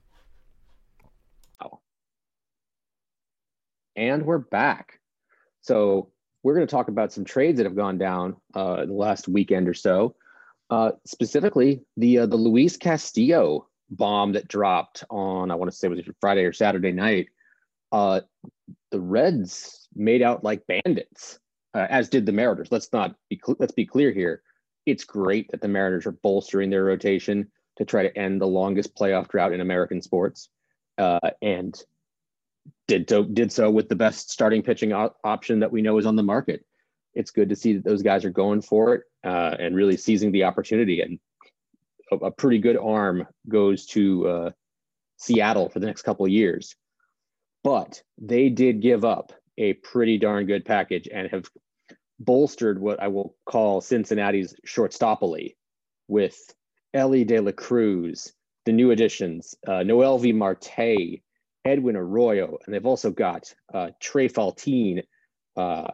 And 3.95 4.25
we're 4.25 4.37
back. 4.37 4.99
So 5.61 6.09
we're 6.43 6.55
going 6.55 6.65
to 6.65 6.71
talk 6.71 6.87
about 6.87 7.11
some 7.11 7.25
trades 7.25 7.57
that 7.57 7.65
have 7.65 7.75
gone 7.75 7.97
down 7.97 8.37
uh, 8.55 8.81
in 8.83 8.89
the 8.89 8.95
last 8.95 9.27
weekend 9.27 9.67
or 9.67 9.73
so. 9.73 10.15
Uh, 10.69 10.91
specifically, 11.05 11.81
the 11.97 12.19
uh, 12.19 12.25
the 12.25 12.37
Luis 12.37 12.77
Castillo 12.77 13.67
bomb 13.89 14.31
that 14.31 14.47
dropped 14.47 15.03
on 15.09 15.51
I 15.51 15.55
want 15.55 15.69
to 15.69 15.75
say 15.75 15.89
was 15.89 15.99
it 15.99 16.15
Friday 16.21 16.45
or 16.45 16.53
Saturday 16.53 16.93
night. 16.93 17.27
Uh, 17.91 18.21
the 18.91 19.01
Reds 19.01 19.89
made 19.93 20.21
out 20.21 20.45
like 20.45 20.65
bandits, 20.65 21.39
uh, 21.73 21.87
as 21.89 22.07
did 22.07 22.25
the 22.25 22.31
Mariners. 22.31 22.71
Let's 22.71 22.93
not 22.93 23.15
be 23.29 23.39
cl- 23.45 23.57
let's 23.59 23.73
be 23.73 23.85
clear 23.85 24.11
here. 24.11 24.41
It's 24.85 25.03
great 25.03 25.51
that 25.51 25.61
the 25.61 25.67
Mariners 25.67 26.05
are 26.05 26.13
bolstering 26.13 26.69
their 26.69 26.85
rotation 26.85 27.51
to 27.77 27.85
try 27.85 28.03
to 28.03 28.17
end 28.17 28.39
the 28.39 28.47
longest 28.47 28.95
playoff 28.95 29.27
drought 29.27 29.51
in 29.51 29.59
American 29.59 30.01
sports. 30.01 30.49
Uh, 30.97 31.19
and 31.41 31.83
did 32.91 33.09
so, 33.09 33.23
did 33.23 33.51
so 33.53 33.71
with 33.71 33.87
the 33.87 33.95
best 33.95 34.31
starting 34.31 34.61
pitching 34.61 34.91
op- 34.91 35.17
option 35.23 35.61
that 35.61 35.71
we 35.71 35.81
know 35.81 35.97
is 35.97 36.05
on 36.05 36.17
the 36.17 36.23
market. 36.23 36.65
It's 37.13 37.31
good 37.31 37.47
to 37.49 37.55
see 37.55 37.73
that 37.73 37.85
those 37.85 38.01
guys 38.01 38.25
are 38.25 38.29
going 38.29 38.61
for 38.61 38.95
it 38.95 39.03
uh, 39.23 39.55
and 39.57 39.75
really 39.75 39.95
seizing 39.95 40.33
the 40.33 40.43
opportunity. 40.43 40.99
And 40.99 41.17
a, 42.11 42.25
a 42.25 42.31
pretty 42.31 42.59
good 42.59 42.75
arm 42.75 43.25
goes 43.47 43.85
to 43.87 44.27
uh, 44.27 44.49
Seattle 45.15 45.69
for 45.69 45.79
the 45.79 45.85
next 45.85 46.01
couple 46.01 46.25
of 46.25 46.33
years. 46.33 46.75
But 47.63 48.03
they 48.17 48.49
did 48.49 48.81
give 48.81 49.05
up 49.05 49.31
a 49.57 49.73
pretty 49.73 50.17
darn 50.17 50.45
good 50.45 50.65
package 50.65 51.07
and 51.13 51.29
have 51.29 51.45
bolstered 52.19 52.77
what 52.77 53.01
I 53.01 53.07
will 53.07 53.35
call 53.45 53.79
Cincinnati's 53.79 54.53
shortstopoly 54.67 55.55
with 56.09 56.37
Elly 56.93 57.23
De 57.23 57.39
La 57.39 57.53
Cruz, 57.53 58.33
the 58.65 58.73
new 58.73 58.91
additions, 58.91 59.55
uh, 59.65 59.83
V 59.83 60.33
Marte, 60.33 61.21
Edwin 61.65 61.95
Arroyo, 61.95 62.57
and 62.65 62.73
they've 62.73 62.85
also 62.85 63.11
got 63.11 63.53
uh, 63.73 63.89
Trey 63.99 64.27
Faltine, 64.27 65.03
uh, 65.55 65.91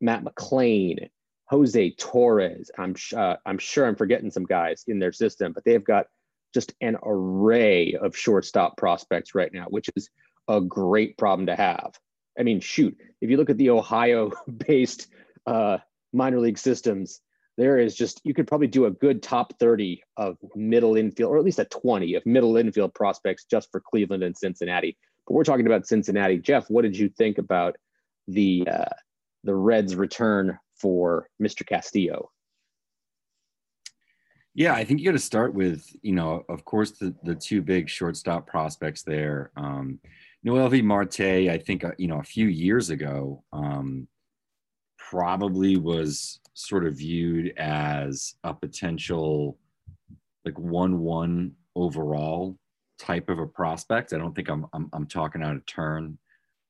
Matt 0.00 0.24
McLain, 0.24 1.08
Jose 1.46 1.94
Torres. 1.98 2.70
I'm 2.78 2.94
uh, 3.16 3.36
I'm 3.44 3.58
sure 3.58 3.86
I'm 3.86 3.96
forgetting 3.96 4.30
some 4.30 4.44
guys 4.44 4.84
in 4.86 4.98
their 4.98 5.12
system, 5.12 5.52
but 5.52 5.64
they've 5.64 5.84
got 5.84 6.06
just 6.54 6.74
an 6.80 6.96
array 7.02 7.94
of 7.94 8.16
shortstop 8.16 8.76
prospects 8.76 9.34
right 9.34 9.52
now, 9.52 9.66
which 9.68 9.88
is 9.96 10.10
a 10.48 10.60
great 10.60 11.18
problem 11.18 11.46
to 11.46 11.56
have. 11.56 11.92
I 12.38 12.42
mean, 12.42 12.60
shoot, 12.60 12.96
if 13.20 13.30
you 13.30 13.36
look 13.36 13.50
at 13.50 13.58
the 13.58 13.70
Ohio-based 13.70 15.08
uh, 15.46 15.78
minor 16.12 16.40
league 16.40 16.58
systems, 16.58 17.20
there 17.60 17.78
is 17.78 17.94
just 17.94 18.22
you 18.24 18.32
could 18.32 18.46
probably 18.46 18.66
do 18.66 18.86
a 18.86 18.90
good 18.90 19.22
top 19.22 19.52
30 19.58 20.02
of 20.16 20.38
middle 20.56 20.96
infield 20.96 21.30
or 21.30 21.36
at 21.36 21.44
least 21.44 21.58
a 21.58 21.66
20 21.66 22.14
of 22.14 22.24
middle 22.24 22.56
infield 22.56 22.94
prospects 22.94 23.44
just 23.44 23.70
for 23.70 23.80
cleveland 23.80 24.22
and 24.22 24.34
cincinnati. 24.34 24.96
But 25.26 25.34
we're 25.34 25.44
talking 25.44 25.66
about 25.66 25.86
cincinnati. 25.86 26.38
Jeff 26.38 26.70
what 26.70 26.82
did 26.82 26.96
you 26.96 27.10
think 27.10 27.36
about 27.36 27.76
the 28.26 28.66
uh, 28.66 28.94
the 29.44 29.54
reds 29.54 29.94
return 29.94 30.58
for 30.74 31.28
mr 31.40 31.66
castillo? 31.66 32.30
Yeah 34.54 34.72
i 34.72 34.82
think 34.82 35.00
you 35.00 35.04
got 35.04 35.12
to 35.12 35.18
start 35.18 35.52
with 35.52 35.84
you 36.00 36.14
know 36.14 36.46
of 36.48 36.64
course 36.64 36.92
the 36.92 37.14
the 37.24 37.34
two 37.34 37.60
big 37.60 37.90
shortstop 37.90 38.46
prospects 38.46 39.02
there. 39.02 39.50
Um 39.58 40.00
noelvi 40.46 40.82
marte 40.82 41.50
i 41.50 41.58
think 41.58 41.84
uh, 41.84 41.90
you 41.98 42.08
know 42.08 42.20
a 42.20 42.24
few 42.24 42.46
years 42.46 42.88
ago 42.88 43.44
um 43.52 44.08
probably 45.10 45.76
was 45.76 46.38
sort 46.54 46.86
of 46.86 46.94
viewed 46.94 47.52
as 47.58 48.34
a 48.44 48.54
potential 48.54 49.58
like 50.44 50.56
one 50.58 51.00
one 51.00 51.52
overall 51.74 52.56
type 52.98 53.28
of 53.28 53.40
a 53.40 53.46
prospect. 53.46 54.12
I 54.12 54.18
don't 54.18 54.34
think 54.34 54.48
I'm, 54.48 54.66
I'm 54.72 54.88
I'm 54.92 55.06
talking 55.06 55.42
out 55.42 55.56
of 55.56 55.66
turn 55.66 56.16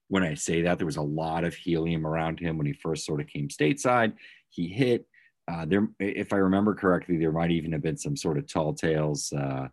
when 0.07 0.23
I 0.23 0.33
say 0.33 0.63
that. 0.63 0.79
There 0.79 0.87
was 0.87 0.97
a 0.97 1.01
lot 1.01 1.43
of 1.43 1.53
helium 1.53 2.07
around 2.07 2.39
him 2.39 2.57
when 2.57 2.65
he 2.65 2.73
first 2.73 3.05
sort 3.05 3.21
of 3.21 3.27
came 3.27 3.47
stateside. 3.47 4.13
He 4.49 4.67
hit 4.67 5.05
uh, 5.47 5.65
there, 5.65 5.87
if 5.99 6.33
I 6.33 6.37
remember 6.37 6.73
correctly, 6.73 7.17
there 7.17 7.31
might 7.31 7.51
even 7.51 7.71
have 7.73 7.83
been 7.83 7.97
some 7.97 8.15
sort 8.17 8.37
of 8.37 8.47
tall 8.47 8.73
tales 8.73 9.31
uh, 9.33 9.67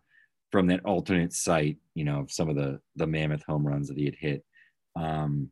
from 0.51 0.67
that 0.67 0.85
alternate 0.85 1.33
site. 1.33 1.77
You 1.95 2.03
know, 2.03 2.27
some 2.29 2.49
of 2.49 2.55
the 2.55 2.79
the 2.95 3.07
mammoth 3.07 3.43
home 3.43 3.65
runs 3.65 3.87
that 3.87 3.97
he 3.97 4.05
had 4.05 4.15
hit. 4.15 4.45
Um, 4.95 5.51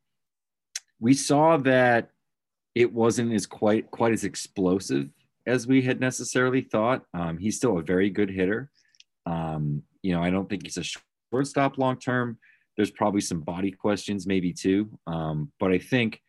we 0.99 1.15
saw 1.15 1.57
that 1.57 2.11
it 2.77 2.93
wasn't 2.93 3.33
as 3.33 3.47
quite 3.47 3.89
quite 3.89 4.13
as 4.13 4.23
explosive 4.23 5.09
as 5.47 5.65
we 5.65 5.81
had 5.81 5.99
necessarily 5.99 6.61
thought. 6.61 7.03
Um, 7.13 7.37
he's 7.37 7.57
still 7.57 7.79
a 7.79 7.81
very 7.83 8.09
good 8.09 8.29
hitter. 8.29 8.69
Um, 9.25 9.81
you 10.03 10.13
know, 10.13 10.21
I 10.21 10.29
don't 10.29 10.47
think 10.47 10.63
he's 10.63 10.77
a 10.77 10.83
shortstop 11.33 11.77
long 11.77 11.97
term. 11.97 12.37
There's 12.75 12.91
probably 12.91 13.21
some 13.21 13.41
body 13.41 13.71
questions, 13.71 14.27
maybe 14.27 14.53
too. 14.53 14.89
Um, 15.07 15.51
but 15.59 15.71
I 15.71 15.79
think 15.79 16.21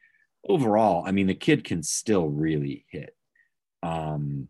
overall, 0.48 1.04
I 1.06 1.12
mean, 1.12 1.26
the 1.26 1.34
kid 1.34 1.64
can 1.64 1.82
still 1.82 2.28
really 2.28 2.86
hit. 2.90 3.14
Um, 3.82 4.48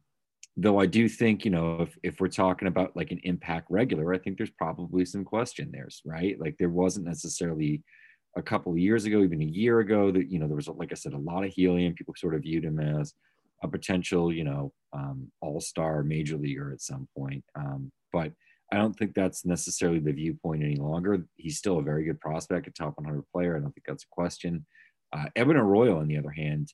though 0.57 0.79
I 0.79 0.87
do 0.87 1.09
think, 1.09 1.45
you 1.45 1.51
know, 1.51 1.83
if, 1.83 1.99
if 2.05 2.21
we're 2.21 2.29
talking 2.29 2.69
about 2.69 2.97
like 2.97 3.11
an 3.11 3.21
impact 3.25 3.67
regular, 3.71 4.15
I 4.15 4.19
think 4.19 4.37
there's 4.37 4.51
probably 4.51 5.05
some 5.05 5.25
question 5.25 5.71
there, 5.73 5.89
right? 6.05 6.39
Like 6.39 6.57
there 6.59 6.71
wasn't 6.71 7.07
necessarily 7.07 7.83
a 8.37 8.43
couple 8.43 8.73
of 8.73 8.79
years 8.79 9.05
ago, 9.05 9.23
even 9.23 9.43
a 9.43 9.47
year 9.47 9.81
ago, 9.81 10.11
that, 10.11 10.31
you 10.31 10.39
know, 10.39 10.47
there 10.47 10.57
was, 10.57 10.69
like 10.69 10.93
I 10.93 10.95
said, 10.95 11.15
a 11.15 11.19
lot 11.19 11.45
of 11.45 11.53
helium. 11.53 11.95
People 11.95 12.15
sort 12.17 12.35
of 12.35 12.43
viewed 12.43 12.65
him 12.65 12.79
as 12.79 13.15
a 13.63 13.69
potential, 13.69 14.33
you 14.33 14.45
know, 14.45 14.73
um, 14.93 15.31
all 15.41 15.61
star 15.61 16.03
major 16.03 16.37
leaguer 16.37 16.73
at 16.73 16.81
some 16.81 17.09
point. 17.17 17.45
Um, 17.57 17.91
but 18.13 18.33
I 18.73 18.77
don't 18.77 18.95
think 18.95 19.15
that's 19.15 19.45
necessarily 19.45 19.99
the 19.99 20.13
viewpoint 20.13 20.63
any 20.63 20.77
longer. 20.77 21.25
He's 21.37 21.59
still 21.59 21.79
a 21.79 21.83
very 21.83 22.05
good 22.05 22.21
prospect, 22.21 22.67
a 22.67 22.71
top 22.71 22.99
100 22.99 23.25
player. 23.33 23.57
I 23.57 23.61
don't 23.61 23.73
think 23.73 23.87
that's 23.87 24.05
a 24.05 24.09
question. 24.15 24.67
Uh, 25.13 25.27
Edwin 25.37 25.57
Arroyo, 25.57 25.99
on 25.99 26.07
the 26.07 26.19
other 26.19 26.31
hand, 26.31 26.73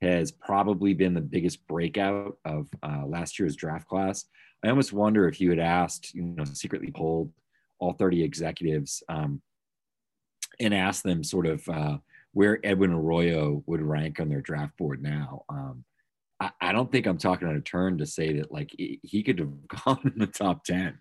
has 0.00 0.30
probably 0.30 0.94
been 0.94 1.14
the 1.14 1.20
biggest 1.20 1.66
breakout 1.66 2.36
of 2.44 2.68
uh, 2.82 3.04
last 3.06 3.38
year's 3.38 3.56
draft 3.56 3.88
class. 3.88 4.24
I 4.64 4.68
almost 4.68 4.92
wonder 4.92 5.28
if 5.28 5.40
you 5.40 5.50
had 5.50 5.58
asked, 5.58 6.14
you 6.14 6.22
know, 6.22 6.44
secretly 6.44 6.92
polled 6.94 7.32
all 7.80 7.92
30 7.92 8.22
executives 8.22 9.02
um, 9.08 9.42
and 10.62 10.74
asked 10.74 11.02
them 11.02 11.24
sort 11.24 11.46
of 11.46 11.68
uh, 11.68 11.98
where 12.32 12.58
Edwin 12.64 12.92
Arroyo 12.92 13.62
would 13.66 13.82
rank 13.82 14.20
on 14.20 14.28
their 14.28 14.40
draft 14.40 14.76
board 14.78 15.02
now. 15.02 15.44
Um, 15.48 15.84
I, 16.60 16.72
don't 16.72 16.90
think 16.90 17.06
I'm 17.06 17.18
talking 17.18 17.46
on 17.46 17.54
a 17.54 17.60
turn 17.60 17.98
to 17.98 18.06
say 18.06 18.32
that 18.38 18.50
like 18.50 18.74
he 18.76 19.22
could 19.22 19.38
have 19.38 19.68
gone 19.84 20.00
in 20.12 20.18
the 20.18 20.26
top 20.26 20.64
10 20.64 20.98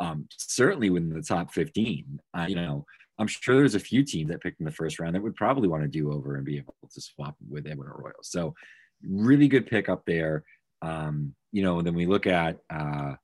um, 0.00 0.28
certainly 0.36 0.90
within 0.90 1.12
the 1.12 1.22
top 1.22 1.52
15. 1.52 2.20
Uh, 2.36 2.46
you 2.48 2.54
know, 2.54 2.86
I'm 3.18 3.26
sure 3.26 3.56
there's 3.56 3.74
a 3.74 3.80
few 3.80 4.04
teams 4.04 4.30
that 4.30 4.40
picked 4.40 4.60
in 4.60 4.66
the 4.66 4.72
first 4.72 4.98
round 4.98 5.14
that 5.14 5.22
would 5.22 5.34
probably 5.34 5.68
want 5.68 5.82
to 5.82 5.88
do 5.88 6.12
over 6.12 6.36
and 6.36 6.44
be 6.44 6.58
able 6.58 6.74
to 6.90 7.00
swap 7.00 7.36
with 7.48 7.66
Edwin 7.66 7.88
Arroyo. 7.88 8.14
So, 8.22 8.54
really 9.02 9.48
good 9.48 9.66
pick 9.66 9.88
up 9.88 10.04
there. 10.06 10.44
Um, 10.82 11.34
you 11.52 11.62
know, 11.62 11.82
then 11.82 11.94
we 11.94 12.06
look 12.06 12.26
at 12.26 12.58
uh, 12.70 13.14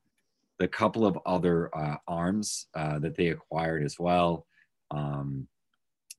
the 0.59 0.69
couple 0.69 1.07
of 1.07 1.19
other 1.27 1.75
uh, 1.77 1.97
arms 2.09 2.67
uh, 2.75 2.99
that 3.01 3.17
they 3.17 3.29
acquired 3.29 3.85
as 3.85 3.99
well. 3.99 4.47
Um, 4.91 5.47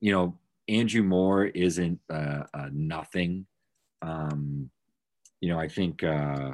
you 0.06 0.12
know, 0.12 0.38
Andrew 0.68 1.02
Moore 1.02 1.46
isn't 1.46 2.00
uh, 2.14 2.44
nothing. 2.72 3.48
Um, 4.04 4.70
you 5.42 5.50
know, 5.50 5.60
I 5.60 5.68
think 5.68 6.04
uh, 6.04 6.52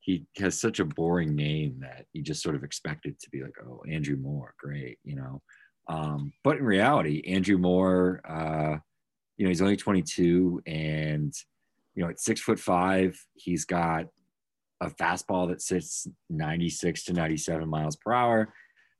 he 0.00 0.24
has 0.38 0.58
such 0.58 0.80
a 0.80 0.86
boring 0.86 1.36
name 1.36 1.80
that 1.80 2.06
you 2.14 2.22
just 2.22 2.42
sort 2.42 2.56
of 2.56 2.64
expect 2.64 3.04
it 3.04 3.20
to 3.20 3.28
be 3.28 3.42
like, 3.42 3.56
oh, 3.62 3.82
Andrew 3.86 4.16
Moore, 4.16 4.54
great, 4.58 4.98
you 5.04 5.16
know. 5.16 5.42
Um, 5.86 6.32
but 6.42 6.56
in 6.56 6.64
reality, 6.64 7.22
Andrew 7.26 7.58
Moore, 7.58 8.22
uh, 8.26 8.78
you 9.36 9.44
know, 9.44 9.50
he's 9.50 9.60
only 9.60 9.76
22 9.76 10.62
and, 10.66 11.34
you 11.94 12.02
know, 12.02 12.08
at 12.08 12.20
six 12.20 12.40
foot 12.40 12.58
five, 12.58 13.22
he's 13.34 13.66
got 13.66 14.06
a 14.80 14.88
fastball 14.88 15.46
that 15.50 15.60
sits 15.60 16.08
96 16.30 17.04
to 17.04 17.12
97 17.12 17.68
miles 17.68 17.96
per 17.96 18.14
hour. 18.14 18.54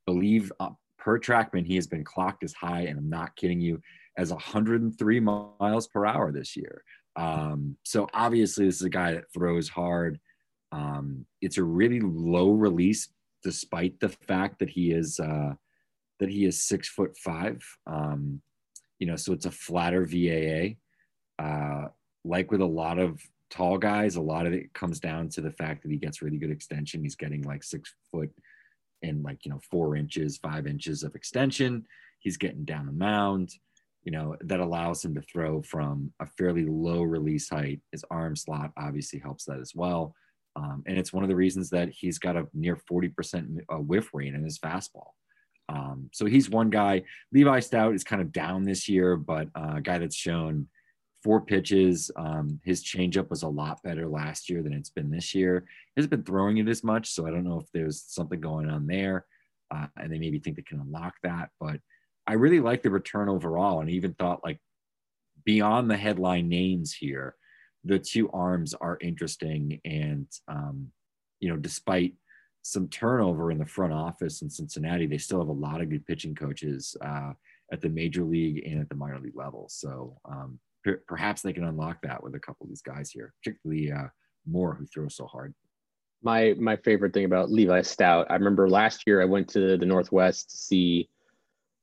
Believe 0.04 0.52
uh, 0.60 0.72
per 1.08 1.18
Trackman, 1.18 1.64
he 1.64 1.76
has 1.76 1.86
been 1.86 2.04
clocked 2.04 2.44
as 2.44 2.52
high, 2.52 2.82
and 2.82 2.98
I'm 2.98 3.08
not 3.08 3.34
kidding 3.34 3.62
you, 3.62 3.80
as 4.18 4.30
103 4.30 5.20
miles 5.20 5.86
per 5.86 6.04
hour 6.04 6.30
this 6.30 6.54
year. 6.54 6.84
Um, 7.16 7.78
so 7.82 8.06
obviously, 8.12 8.66
this 8.66 8.74
is 8.74 8.82
a 8.82 8.90
guy 8.90 9.14
that 9.14 9.32
throws 9.32 9.70
hard. 9.70 10.20
Um, 10.70 11.24
it's 11.40 11.56
a 11.56 11.64
really 11.64 12.00
low 12.00 12.50
release, 12.50 13.08
despite 13.42 13.98
the 14.00 14.10
fact 14.10 14.58
that 14.58 14.68
he 14.68 14.90
is 14.90 15.18
uh, 15.18 15.54
that 16.20 16.28
he 16.28 16.44
is 16.44 16.62
six 16.62 16.90
foot 16.90 17.16
five. 17.16 17.62
Um, 17.86 18.42
you 18.98 19.06
know, 19.06 19.16
so 19.16 19.32
it's 19.32 19.46
a 19.46 19.50
flatter 19.50 20.04
VAA. 20.04 20.74
Uh, 21.42 21.88
like 22.22 22.50
with 22.50 22.60
a 22.60 22.66
lot 22.66 22.98
of 22.98 23.18
tall 23.48 23.78
guys, 23.78 24.16
a 24.16 24.20
lot 24.20 24.46
of 24.46 24.52
it 24.52 24.74
comes 24.74 25.00
down 25.00 25.30
to 25.30 25.40
the 25.40 25.52
fact 25.52 25.84
that 25.84 25.90
he 25.90 25.96
gets 25.96 26.20
really 26.20 26.36
good 26.36 26.50
extension. 26.50 27.02
He's 27.02 27.16
getting 27.16 27.44
like 27.44 27.62
six 27.62 27.94
foot 28.12 28.30
and 29.02 29.22
like 29.22 29.44
you 29.44 29.50
know 29.50 29.60
four 29.70 29.96
inches, 29.96 30.38
five 30.38 30.66
inches 30.66 31.02
of 31.02 31.14
extension. 31.14 31.84
He's 32.18 32.36
getting 32.36 32.64
down 32.64 32.86
the 32.86 32.92
mound. 32.92 33.50
You 34.04 34.12
know 34.12 34.36
that 34.40 34.60
allows 34.60 35.04
him 35.04 35.14
to 35.14 35.22
throw 35.22 35.62
from 35.62 36.12
a 36.20 36.26
fairly 36.26 36.64
low 36.64 37.02
release 37.02 37.48
height. 37.48 37.80
His 37.92 38.04
arm 38.10 38.36
slot 38.36 38.72
obviously 38.76 39.18
helps 39.18 39.44
that 39.44 39.60
as 39.60 39.72
well. 39.74 40.14
Um, 40.56 40.82
and 40.86 40.98
it's 40.98 41.12
one 41.12 41.22
of 41.22 41.28
the 41.28 41.36
reasons 41.36 41.70
that 41.70 41.90
he's 41.90 42.18
got 42.18 42.36
a 42.36 42.48
near 42.52 42.76
40% 42.90 43.58
uh, 43.72 43.76
whiff 43.76 44.10
rate 44.12 44.34
in 44.34 44.42
his 44.42 44.58
fastball. 44.58 45.10
Um, 45.68 46.08
so 46.12 46.26
he's 46.26 46.50
one 46.50 46.70
guy. 46.70 47.02
Levi 47.32 47.60
stout 47.60 47.94
is 47.94 48.02
kind 48.02 48.20
of 48.20 48.32
down 48.32 48.64
this 48.64 48.88
year, 48.88 49.16
but 49.16 49.48
uh, 49.54 49.74
a 49.76 49.80
guy 49.80 49.98
that's 49.98 50.16
shown 50.16 50.66
four 51.22 51.40
pitches. 51.40 52.10
Um, 52.16 52.60
his 52.64 52.84
changeup 52.84 53.30
was 53.30 53.42
a 53.42 53.48
lot 53.48 53.82
better 53.82 54.06
last 54.06 54.48
year 54.48 54.62
than 54.62 54.72
it's 54.72 54.90
been 54.90 55.10
this 55.10 55.34
year. 55.34 55.64
He 55.94 56.00
hasn't 56.00 56.10
been 56.10 56.24
throwing 56.24 56.58
it 56.58 56.68
as 56.68 56.84
much, 56.84 57.10
so 57.10 57.26
I 57.26 57.30
don't 57.30 57.44
know 57.44 57.60
if 57.60 57.66
there's 57.72 58.02
something 58.02 58.40
going 58.40 58.68
on 58.70 58.86
there, 58.86 59.26
uh, 59.70 59.86
and 59.96 60.12
they 60.12 60.18
maybe 60.18 60.38
think 60.38 60.56
they 60.56 60.62
can 60.62 60.80
unlock 60.80 61.14
that. 61.22 61.50
But 61.60 61.80
I 62.26 62.34
really 62.34 62.60
like 62.60 62.82
the 62.82 62.90
return 62.90 63.28
overall, 63.28 63.80
and 63.80 63.90
even 63.90 64.14
thought 64.14 64.44
like 64.44 64.60
beyond 65.44 65.90
the 65.90 65.96
headline 65.96 66.48
names 66.48 66.92
here, 66.92 67.34
the 67.84 67.98
two 67.98 68.30
arms 68.30 68.74
are 68.74 68.98
interesting. 69.00 69.80
And, 69.84 70.26
um, 70.46 70.88
you 71.40 71.48
know, 71.48 71.56
despite 71.56 72.14
some 72.62 72.88
turnover 72.88 73.50
in 73.50 73.58
the 73.58 73.64
front 73.64 73.92
office 73.92 74.42
in 74.42 74.50
Cincinnati, 74.50 75.06
they 75.06 75.18
still 75.18 75.38
have 75.38 75.48
a 75.48 75.52
lot 75.52 75.80
of 75.80 75.88
good 75.88 76.06
pitching 76.06 76.34
coaches 76.34 76.96
uh, 77.00 77.32
at 77.72 77.80
the 77.80 77.88
major 77.88 78.24
league 78.24 78.62
and 78.66 78.80
at 78.80 78.88
the 78.88 78.94
minor 78.94 79.20
league 79.20 79.36
level. 79.36 79.66
So 79.70 80.18
um, 80.24 80.58
per- 80.88 81.02
perhaps 81.06 81.42
they 81.42 81.52
can 81.52 81.64
unlock 81.64 81.98
that 82.02 82.22
with 82.22 82.34
a 82.34 82.40
couple 82.40 82.64
of 82.64 82.70
these 82.70 82.82
guys 82.82 83.10
here, 83.10 83.32
particularly 83.42 83.92
uh, 83.92 84.08
Moore, 84.46 84.74
who 84.74 84.86
throws 84.86 85.16
so 85.16 85.26
hard. 85.26 85.54
My 86.22 86.54
my 86.58 86.76
favorite 86.76 87.12
thing 87.14 87.26
about 87.26 87.50
Levi 87.50 87.82
Stout, 87.82 88.26
I 88.30 88.34
remember 88.34 88.68
last 88.68 89.04
year 89.06 89.22
I 89.22 89.26
went 89.26 89.48
to 89.50 89.76
the 89.76 89.86
Northwest 89.86 90.50
to 90.50 90.56
see 90.56 91.08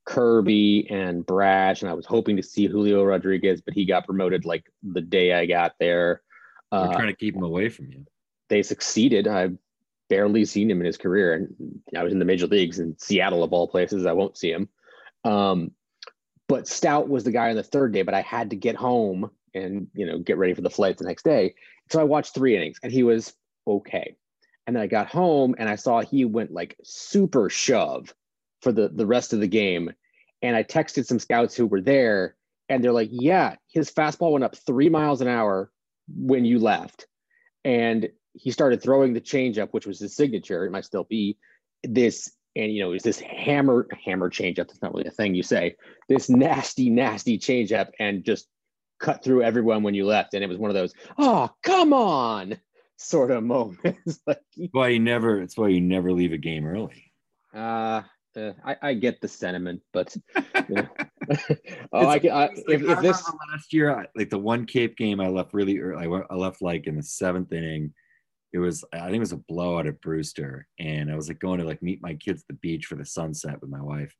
Kirby 0.04 0.88
and 0.90 1.24
Brash, 1.24 1.82
and 1.82 1.90
I 1.90 1.94
was 1.94 2.06
hoping 2.06 2.36
to 2.36 2.42
see 2.42 2.66
Julio 2.66 3.02
Rodriguez, 3.02 3.62
but 3.62 3.74
he 3.74 3.86
got 3.86 4.04
promoted 4.04 4.44
like 4.44 4.70
the 4.82 5.00
day 5.00 5.32
I 5.32 5.46
got 5.46 5.72
there. 5.80 6.22
They're 6.70 6.80
uh, 6.80 6.92
trying 6.92 7.06
to 7.06 7.16
keep 7.16 7.34
him 7.34 7.44
away 7.44 7.70
from 7.70 7.90
you. 7.90 8.04
They 8.48 8.62
succeeded. 8.62 9.26
I've 9.26 9.56
barely 10.10 10.44
seen 10.44 10.70
him 10.70 10.80
in 10.80 10.86
his 10.86 10.98
career, 10.98 11.34
and 11.34 11.80
I 11.96 12.02
was 12.02 12.12
in 12.12 12.18
the 12.18 12.24
major 12.24 12.46
leagues 12.46 12.78
in 12.78 12.98
Seattle 12.98 13.42
of 13.42 13.52
all 13.52 13.68
places. 13.68 14.04
I 14.04 14.12
won't 14.12 14.36
see 14.36 14.52
him. 14.52 14.68
Um, 15.24 15.72
but 16.48 16.68
Stout 16.68 17.08
was 17.08 17.24
the 17.24 17.32
guy 17.32 17.50
on 17.50 17.56
the 17.56 17.62
third 17.62 17.92
day, 17.92 18.02
but 18.02 18.14
I 18.14 18.20
had 18.20 18.50
to 18.50 18.56
get 18.56 18.76
home 18.76 19.30
and 19.54 19.88
you 19.94 20.06
know 20.06 20.18
get 20.18 20.38
ready 20.38 20.54
for 20.54 20.60
the 20.60 20.70
flight 20.70 20.98
the 20.98 21.04
next 21.04 21.24
day. 21.24 21.54
So 21.90 22.00
I 22.00 22.04
watched 22.04 22.34
three 22.34 22.56
innings, 22.56 22.78
and 22.82 22.92
he 22.92 23.02
was 23.02 23.34
okay. 23.66 24.16
And 24.66 24.74
then 24.74 24.82
I 24.82 24.86
got 24.86 25.08
home 25.08 25.54
and 25.58 25.68
I 25.68 25.76
saw 25.76 26.00
he 26.00 26.24
went 26.24 26.52
like 26.52 26.76
super 26.82 27.48
shove 27.48 28.14
for 28.62 28.72
the 28.72 28.88
the 28.88 29.06
rest 29.06 29.32
of 29.32 29.40
the 29.40 29.48
game. 29.48 29.92
And 30.42 30.54
I 30.54 30.62
texted 30.62 31.06
some 31.06 31.18
scouts 31.18 31.56
who 31.56 31.66
were 31.66 31.80
there, 31.80 32.36
and 32.68 32.82
they're 32.82 32.92
like, 32.92 33.08
"Yeah, 33.10 33.56
his 33.68 33.90
fastball 33.90 34.32
went 34.32 34.44
up 34.44 34.56
three 34.56 34.88
miles 34.90 35.20
an 35.20 35.28
hour 35.28 35.70
when 36.14 36.44
you 36.44 36.58
left, 36.58 37.06
and 37.64 38.08
he 38.34 38.50
started 38.50 38.82
throwing 38.82 39.14
the 39.14 39.20
changeup, 39.20 39.72
which 39.72 39.86
was 39.86 39.98
his 39.98 40.14
signature. 40.14 40.64
It 40.64 40.70
might 40.70 40.84
still 40.84 41.04
be 41.04 41.38
this." 41.82 42.35
And 42.56 42.72
you 42.72 42.82
know, 42.82 42.92
is 42.92 43.02
this 43.02 43.20
hammer 43.20 43.86
hammer 44.04 44.30
changeup? 44.30 44.68
That's 44.68 44.82
not 44.82 44.94
really 44.94 45.08
a 45.08 45.12
thing 45.12 45.34
you 45.34 45.42
say. 45.42 45.76
This 46.08 46.28
nasty, 46.28 46.90
nasty 46.90 47.38
changeup, 47.38 47.90
and 48.00 48.24
just 48.24 48.48
cut 48.98 49.22
through 49.22 49.42
everyone 49.42 49.82
when 49.82 49.94
you 49.94 50.06
left. 50.06 50.34
And 50.34 50.42
it 50.42 50.48
was 50.48 50.58
one 50.58 50.70
of 50.70 50.74
those, 50.74 50.94
oh, 51.18 51.50
come 51.62 51.92
on, 51.92 52.58
sort 52.96 53.30
of 53.30 53.44
moments. 53.44 54.20
like, 54.26 54.40
why 54.72 54.88
you 54.88 55.00
never. 55.00 55.40
It's 55.42 55.56
why 55.56 55.68
you 55.68 55.80
never 55.80 56.12
leave 56.12 56.32
a 56.32 56.38
game 56.38 56.66
early. 56.66 57.12
Uh, 57.54 58.02
uh, 58.36 58.52
I, 58.64 58.76
I 58.82 58.94
get 58.94 59.20
the 59.20 59.28
sentiment, 59.28 59.80
but 59.92 60.14
you 60.68 60.74
know. 60.74 60.88
oh, 61.92 62.06
I, 62.06 62.16
I, 62.16 62.48
if, 62.68 62.82
if 62.82 63.00
this 63.00 63.32
last 63.50 63.72
year, 63.72 64.06
like 64.14 64.30
the 64.30 64.38
one 64.38 64.66
Cape 64.66 64.96
game, 64.96 65.20
I 65.20 65.28
left 65.28 65.54
really 65.54 65.78
early. 65.78 66.06
I 66.30 66.34
left 66.34 66.60
like 66.60 66.86
in 66.86 66.96
the 66.96 67.02
seventh 67.02 67.52
inning. 67.52 67.94
It 68.52 68.58
was, 68.58 68.84
I 68.92 69.06
think 69.06 69.16
it 69.16 69.20
was 69.20 69.32
a 69.32 69.36
blowout 69.48 69.86
at 69.86 70.00
Brewster, 70.00 70.66
and 70.78 71.10
I 71.10 71.16
was 71.16 71.28
like 71.28 71.38
going 71.38 71.60
to 71.60 71.66
like 71.66 71.82
meet 71.82 72.02
my 72.02 72.14
kids 72.14 72.42
at 72.42 72.48
the 72.48 72.54
beach 72.54 72.86
for 72.86 72.94
the 72.94 73.04
sunset 73.04 73.60
with 73.60 73.70
my 73.70 73.82
wife. 73.82 74.14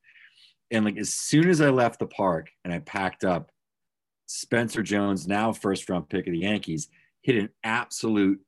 And 0.70 0.84
like 0.84 0.98
as 0.98 1.14
soon 1.14 1.48
as 1.48 1.60
I 1.60 1.70
left 1.70 2.00
the 2.00 2.06
park 2.06 2.50
and 2.64 2.72
I 2.72 2.80
packed 2.80 3.24
up, 3.24 3.50
Spencer 4.26 4.82
Jones, 4.82 5.28
now 5.28 5.52
first 5.52 5.88
round 5.88 6.08
pick 6.08 6.26
of 6.26 6.32
the 6.32 6.40
Yankees, 6.40 6.88
hit 7.22 7.36
an 7.36 7.50
absolute 7.62 8.40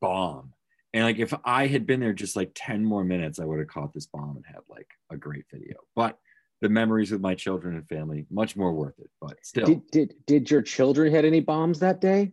bomb 0.00 0.54
and 0.94 1.04
like 1.04 1.18
if 1.18 1.32
I 1.44 1.66
had 1.66 1.86
been 1.86 2.00
there 2.00 2.12
just 2.12 2.36
like 2.36 2.52
10 2.54 2.84
more 2.84 3.04
minutes, 3.04 3.38
I 3.38 3.44
would 3.44 3.58
have 3.58 3.68
caught 3.68 3.92
this 3.92 4.06
bomb 4.06 4.36
and 4.36 4.44
had 4.46 4.60
like 4.68 4.88
a 5.10 5.16
great 5.16 5.44
video. 5.50 5.76
But 5.96 6.18
the 6.60 6.68
memories 6.68 7.10
with 7.10 7.20
my 7.20 7.34
children 7.34 7.76
and 7.76 7.88
family, 7.88 8.26
much 8.30 8.56
more 8.56 8.72
worth 8.72 8.98
it. 8.98 9.10
But 9.20 9.36
still. 9.42 9.66
Did 9.66 9.90
did, 9.90 10.14
did 10.26 10.50
your 10.50 10.62
children 10.62 11.10
hit 11.10 11.24
any 11.24 11.40
bombs 11.40 11.80
that 11.80 12.00
day? 12.00 12.32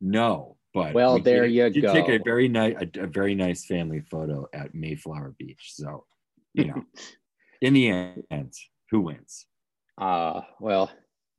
No, 0.00 0.56
but 0.74 0.94
well, 0.94 1.14
we 1.14 1.20
there 1.20 1.42
did, 1.46 1.76
you 1.76 1.82
go. 1.82 1.92
You 1.92 2.02
take 2.02 2.20
a 2.20 2.22
very 2.22 2.48
nice 2.48 2.76
a, 2.80 3.02
a 3.02 3.06
very 3.06 3.34
nice 3.34 3.64
family 3.66 4.00
photo 4.00 4.46
at 4.52 4.74
Mayflower 4.74 5.34
Beach. 5.38 5.72
So, 5.74 6.04
you 6.54 6.66
know, 6.66 6.82
in 7.60 7.74
the 7.74 7.88
end, 7.88 8.54
who 8.90 9.00
wins? 9.00 9.46
Uh 9.98 10.40
well, 10.60 10.90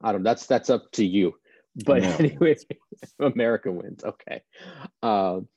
I 0.02 0.12
don't 0.12 0.24
know. 0.24 0.30
that's 0.30 0.46
that's 0.46 0.70
up 0.70 0.92
to 0.94 1.06
you. 1.06 1.34
But 1.86 2.04
anyway, 2.04 2.56
America 3.20 3.72
wins. 3.72 4.04
Okay. 4.04 4.42
Um 5.02 5.48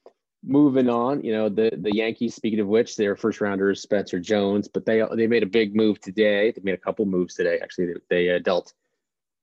moving 0.46 0.88
on, 0.88 1.22
you 1.22 1.32
know, 1.32 1.48
the 1.48 1.70
the 1.76 1.94
Yankees. 1.94 2.34
Speaking 2.34 2.60
of 2.60 2.68
which, 2.68 2.96
their 2.96 3.16
first 3.16 3.40
rounder 3.40 3.70
is 3.70 3.82
Spencer 3.82 4.18
Jones, 4.18 4.68
but 4.68 4.86
they 4.86 5.02
they 5.14 5.26
made 5.26 5.42
a 5.42 5.46
big 5.46 5.76
move 5.76 6.00
today. 6.00 6.52
They 6.52 6.62
made 6.62 6.74
a 6.74 6.78
couple 6.78 7.04
moves 7.04 7.34
today. 7.34 7.58
Actually, 7.62 7.86
they, 7.86 8.00
they 8.08 8.30
uh, 8.30 8.38
dealt. 8.38 8.72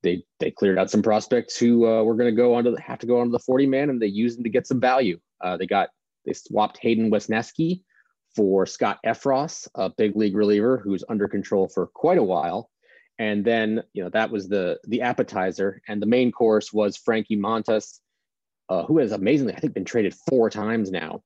They 0.03 0.23
they 0.39 0.51
cleared 0.51 0.77
out 0.77 0.91
some 0.91 1.01
prospects 1.01 1.57
who 1.57 1.87
uh, 1.87 2.03
were 2.03 2.15
going 2.15 2.29
to 2.29 2.35
go 2.35 2.53
onto 2.53 2.71
the, 2.75 2.81
have 2.81 2.99
to 2.99 3.07
go 3.07 3.19
onto 3.19 3.31
the 3.31 3.39
forty 3.39 3.65
man, 3.65 3.89
and 3.89 4.01
they 4.01 4.07
used 4.07 4.37
them 4.37 4.43
to 4.43 4.49
get 4.49 4.67
some 4.67 4.79
value. 4.79 5.19
Uh, 5.41 5.57
they 5.57 5.65
got 5.65 5.89
they 6.25 6.33
swapped 6.33 6.77
Hayden 6.77 7.09
Wesneski 7.09 7.81
for 8.35 8.65
Scott 8.65 8.99
Effross, 9.05 9.67
a 9.75 9.89
big 9.89 10.15
league 10.15 10.35
reliever 10.35 10.77
who's 10.77 11.03
under 11.07 11.27
control 11.27 11.67
for 11.67 11.87
quite 11.87 12.17
a 12.17 12.23
while. 12.23 12.69
And 13.19 13.45
then, 13.45 13.83
you 13.93 14.03
know, 14.03 14.09
that 14.09 14.31
was 14.31 14.49
the 14.49 14.79
the 14.87 15.01
appetizer, 15.01 15.81
and 15.87 16.01
the 16.01 16.07
main 16.07 16.31
course 16.31 16.73
was 16.73 16.97
Frankie 16.97 17.37
Montas, 17.37 17.99
uh, 18.69 18.83
who 18.83 18.97
has 18.97 19.11
amazingly, 19.11 19.53
I 19.53 19.59
think, 19.59 19.73
been 19.73 19.85
traded 19.85 20.15
four 20.27 20.49
times 20.49 20.89
now, 20.89 21.21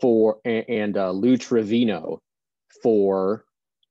for 0.00 0.38
and, 0.44 0.96
uh, 0.96 1.12
Lou 1.12 1.36
Trivino 1.36 2.18
for 2.82 3.44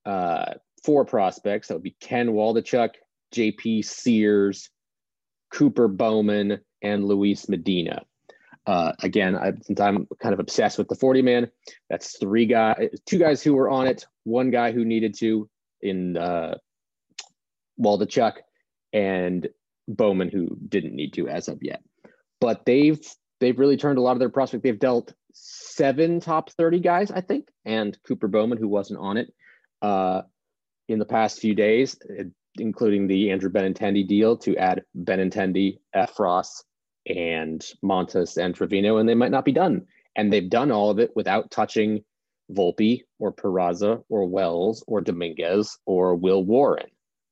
uh, 0.06 0.56
four 0.84 1.06
prospects. 1.06 1.70
That 1.70 1.76
would 1.76 1.84
be 1.84 1.96
Ken 2.02 2.32
Waldichuk, 2.32 2.96
J.P. 3.32 3.82
Sears, 3.82 4.70
Cooper 5.52 5.88
Bowman, 5.88 6.60
and 6.82 7.06
Luis 7.06 7.48
Medina. 7.50 8.04
Uh, 8.68 8.92
again, 9.02 9.36
I, 9.36 9.54
since 9.62 9.80
I'm 9.80 10.08
kind 10.22 10.34
of 10.34 10.40
obsessed 10.40 10.78
with 10.78 10.88
the 10.88 10.96
40 10.96 11.22
man, 11.22 11.52
that's 11.90 12.18
three 12.20 12.46
guys, 12.46 12.90
two 13.06 13.18
guys 13.18 13.42
who 13.42 13.54
were 13.54 13.70
on 13.70 13.88
it, 13.88 14.06
one 14.24 14.52
guy 14.52 14.72
who 14.72 14.86
needed 14.86 15.16
to 15.20 15.50
in 15.82 16.16
uh, 16.16 16.56
Waldichuk, 17.80 18.34
and 18.94 19.48
Bowman 19.88 20.30
who 20.30 20.58
didn't 20.68 20.96
need 20.96 21.14
to 21.14 21.28
as 21.28 21.48
of 21.48 21.60
yet. 21.62 21.82
But 22.40 22.66
they've 22.66 23.00
they've 23.40 23.58
really 23.58 23.78
turned 23.78 23.98
a 23.98 24.02
lot 24.02 24.14
of 24.14 24.20
their 24.20 24.30
prospects. 24.30 24.64
They've 24.64 24.78
dealt 24.78 25.14
seven 25.34 26.20
top 26.20 26.52
30 26.52 26.80
guys, 26.80 27.12
I 27.12 27.22
think, 27.22 27.50
and 27.66 27.98
Cooper 28.08 28.28
Bowman, 28.28 28.58
who 28.58 28.68
wasn't 28.68 29.00
on 29.00 29.18
it 29.18 29.34
uh, 29.82 30.22
in 30.88 31.00
the 31.00 31.06
past 31.06 31.40
few 31.40 31.56
days, 31.56 31.98
including 32.58 33.08
the 33.08 33.32
Andrew 33.32 33.50
Benintendi 33.50 34.08
deal 34.08 34.38
to 34.38 34.58
add 34.58 34.84
Benintendi, 34.98 35.80
Effross, 35.96 36.64
and 37.08 37.66
Montas 37.84 38.38
and 38.38 38.56
Trivino, 38.56 39.00
and 39.00 39.08
they 39.08 39.16
might 39.16 39.32
not 39.32 39.46
be 39.46 39.52
done. 39.52 39.86
And 40.16 40.32
they've 40.32 40.50
done 40.50 40.72
all 40.72 40.90
of 40.90 41.00
it 41.00 41.12
without 41.16 41.52
touching 41.52 42.04
Volpe 42.52 43.04
or 43.20 43.34
Peraza 43.34 44.04
or 44.10 44.28
Wells 44.28 44.84
or 44.88 45.02
Dominguez 45.02 45.78
or 45.86 46.16
Will 46.16 46.44
Warren. 46.44 46.90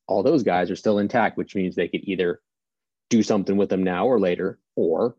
All 0.07 0.23
those 0.23 0.43
guys 0.43 0.71
are 0.71 0.75
still 0.75 0.97
intact, 0.97 1.37
which 1.37 1.55
means 1.55 1.75
they 1.75 1.87
could 1.87 2.01
either 2.03 2.41
do 3.09 3.21
something 3.21 3.57
with 3.57 3.69
them 3.69 3.83
now 3.83 4.07
or 4.07 4.19
later, 4.19 4.59
or 4.75 5.15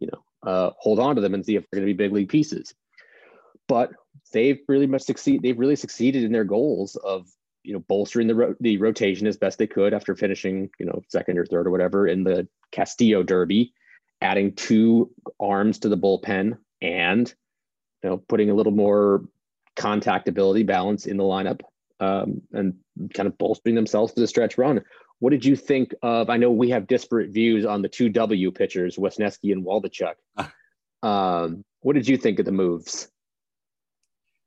you 0.00 0.08
know, 0.12 0.50
uh, 0.50 0.70
hold 0.78 0.98
on 0.98 1.16
to 1.16 1.20
them 1.20 1.34
and 1.34 1.44
see 1.44 1.56
if 1.56 1.64
they're 1.70 1.80
going 1.80 1.88
to 1.88 1.94
be 1.94 2.04
big 2.04 2.12
league 2.12 2.28
pieces. 2.28 2.74
But 3.68 3.90
they've 4.32 4.60
really 4.68 4.86
much 4.86 5.02
succeed. 5.02 5.42
They've 5.42 5.58
really 5.58 5.76
succeeded 5.76 6.24
in 6.24 6.32
their 6.32 6.44
goals 6.44 6.96
of 6.96 7.26
you 7.62 7.72
know 7.72 7.80
bolstering 7.80 8.28
the 8.28 8.34
ro- 8.34 8.54
the 8.60 8.78
rotation 8.78 9.26
as 9.26 9.36
best 9.36 9.58
they 9.58 9.66
could 9.66 9.94
after 9.94 10.14
finishing 10.14 10.70
you 10.78 10.86
know 10.86 11.02
second 11.08 11.38
or 11.38 11.46
third 11.46 11.66
or 11.66 11.70
whatever 11.70 12.06
in 12.06 12.24
the 12.24 12.48
Castillo 12.72 13.22
Derby, 13.22 13.72
adding 14.20 14.54
two 14.54 15.10
arms 15.40 15.78
to 15.80 15.88
the 15.88 15.96
bullpen 15.96 16.58
and 16.80 17.32
you 18.02 18.10
know 18.10 18.18
putting 18.18 18.50
a 18.50 18.54
little 18.54 18.72
more 18.72 19.24
contact 19.76 20.28
ability 20.28 20.64
balance 20.64 21.06
in 21.06 21.16
the 21.16 21.24
lineup 21.24 21.60
um, 22.00 22.42
and 22.52 22.74
kind 23.14 23.26
of 23.26 23.38
bolstering 23.38 23.74
themselves 23.74 24.12
to 24.12 24.20
the 24.20 24.26
stretch 24.26 24.58
run. 24.58 24.82
What 25.20 25.30
did 25.30 25.44
you 25.44 25.56
think 25.56 25.94
of? 26.02 26.30
I 26.30 26.36
know 26.36 26.50
we 26.50 26.70
have 26.70 26.86
disparate 26.86 27.30
views 27.30 27.64
on 27.64 27.82
the 27.82 27.88
two 27.88 28.08
W 28.08 28.52
pitchers, 28.52 28.96
Wesneski 28.96 29.52
and 29.52 29.64
Waldichuk. 29.64 30.14
um, 31.02 31.64
what 31.80 31.94
did 31.94 32.08
you 32.08 32.16
think 32.16 32.38
of 32.38 32.44
the 32.44 32.52
moves? 32.52 33.08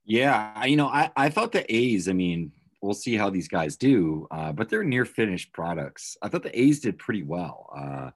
Yeah, 0.05 0.65
you 0.65 0.77
know, 0.77 0.87
I, 0.87 1.11
I 1.15 1.29
thought 1.29 1.51
the 1.51 1.73
A's, 1.73 2.09
I 2.09 2.13
mean, 2.13 2.51
we'll 2.81 2.93
see 2.93 3.15
how 3.15 3.29
these 3.29 3.47
guys 3.47 3.77
do, 3.77 4.27
uh, 4.31 4.51
but 4.51 4.69
they're 4.69 4.83
near 4.83 5.05
finished 5.05 5.53
products. 5.53 6.17
I 6.21 6.29
thought 6.29 6.43
the 6.43 6.59
A's 6.59 6.79
did 6.79 6.97
pretty 6.97 7.23
well. 7.23 7.69
Uh, 7.75 8.09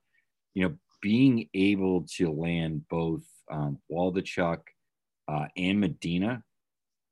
you 0.54 0.68
know, 0.68 0.76
being 1.02 1.48
able 1.54 2.06
to 2.18 2.32
land 2.32 2.88
both 2.90 3.24
um, 3.52 3.78
Waldichuk 3.92 4.60
uh, 5.28 5.46
and 5.56 5.80
Medina, 5.80 6.44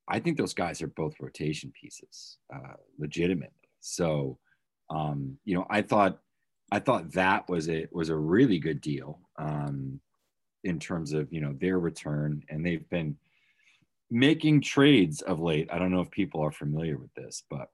I 0.08 0.20
think 0.20 0.38
those 0.38 0.54
guys 0.54 0.82
are 0.82 0.88
both 0.88 1.20
rotation 1.20 1.72
pieces, 1.80 2.38
uh, 2.54 2.74
legitimately. 2.98 3.54
So, 3.82 4.40
um, 4.90 5.38
you 5.46 5.56
know, 5.56 5.66
I 5.70 5.82
thought 5.82 6.20
I 6.72 6.80
thought 6.80 7.12
that 7.12 7.48
was 7.50 7.70
a 7.70 7.88
was 7.92 8.10
a 8.10 8.16
really 8.16 8.58
good 8.58 8.82
deal 8.82 9.20
um, 9.38 10.00
in 10.64 10.80
terms 10.80 11.14
of 11.14 11.32
you 11.32 11.42
know 11.42 11.54
their 11.60 11.80
return, 11.80 12.44
and 12.50 12.66
they've 12.66 12.90
been 12.90 13.16
making 14.14 14.62
trades 14.62 15.22
of 15.24 15.40
late. 15.40 15.68
I 15.72 15.80
don't 15.80 15.92
know 15.92 16.02
if 16.02 16.12
people 16.12 16.42
are 16.42 16.52
familiar 16.52 17.00
with 17.00 17.12
this, 17.16 17.44
but 17.50 17.70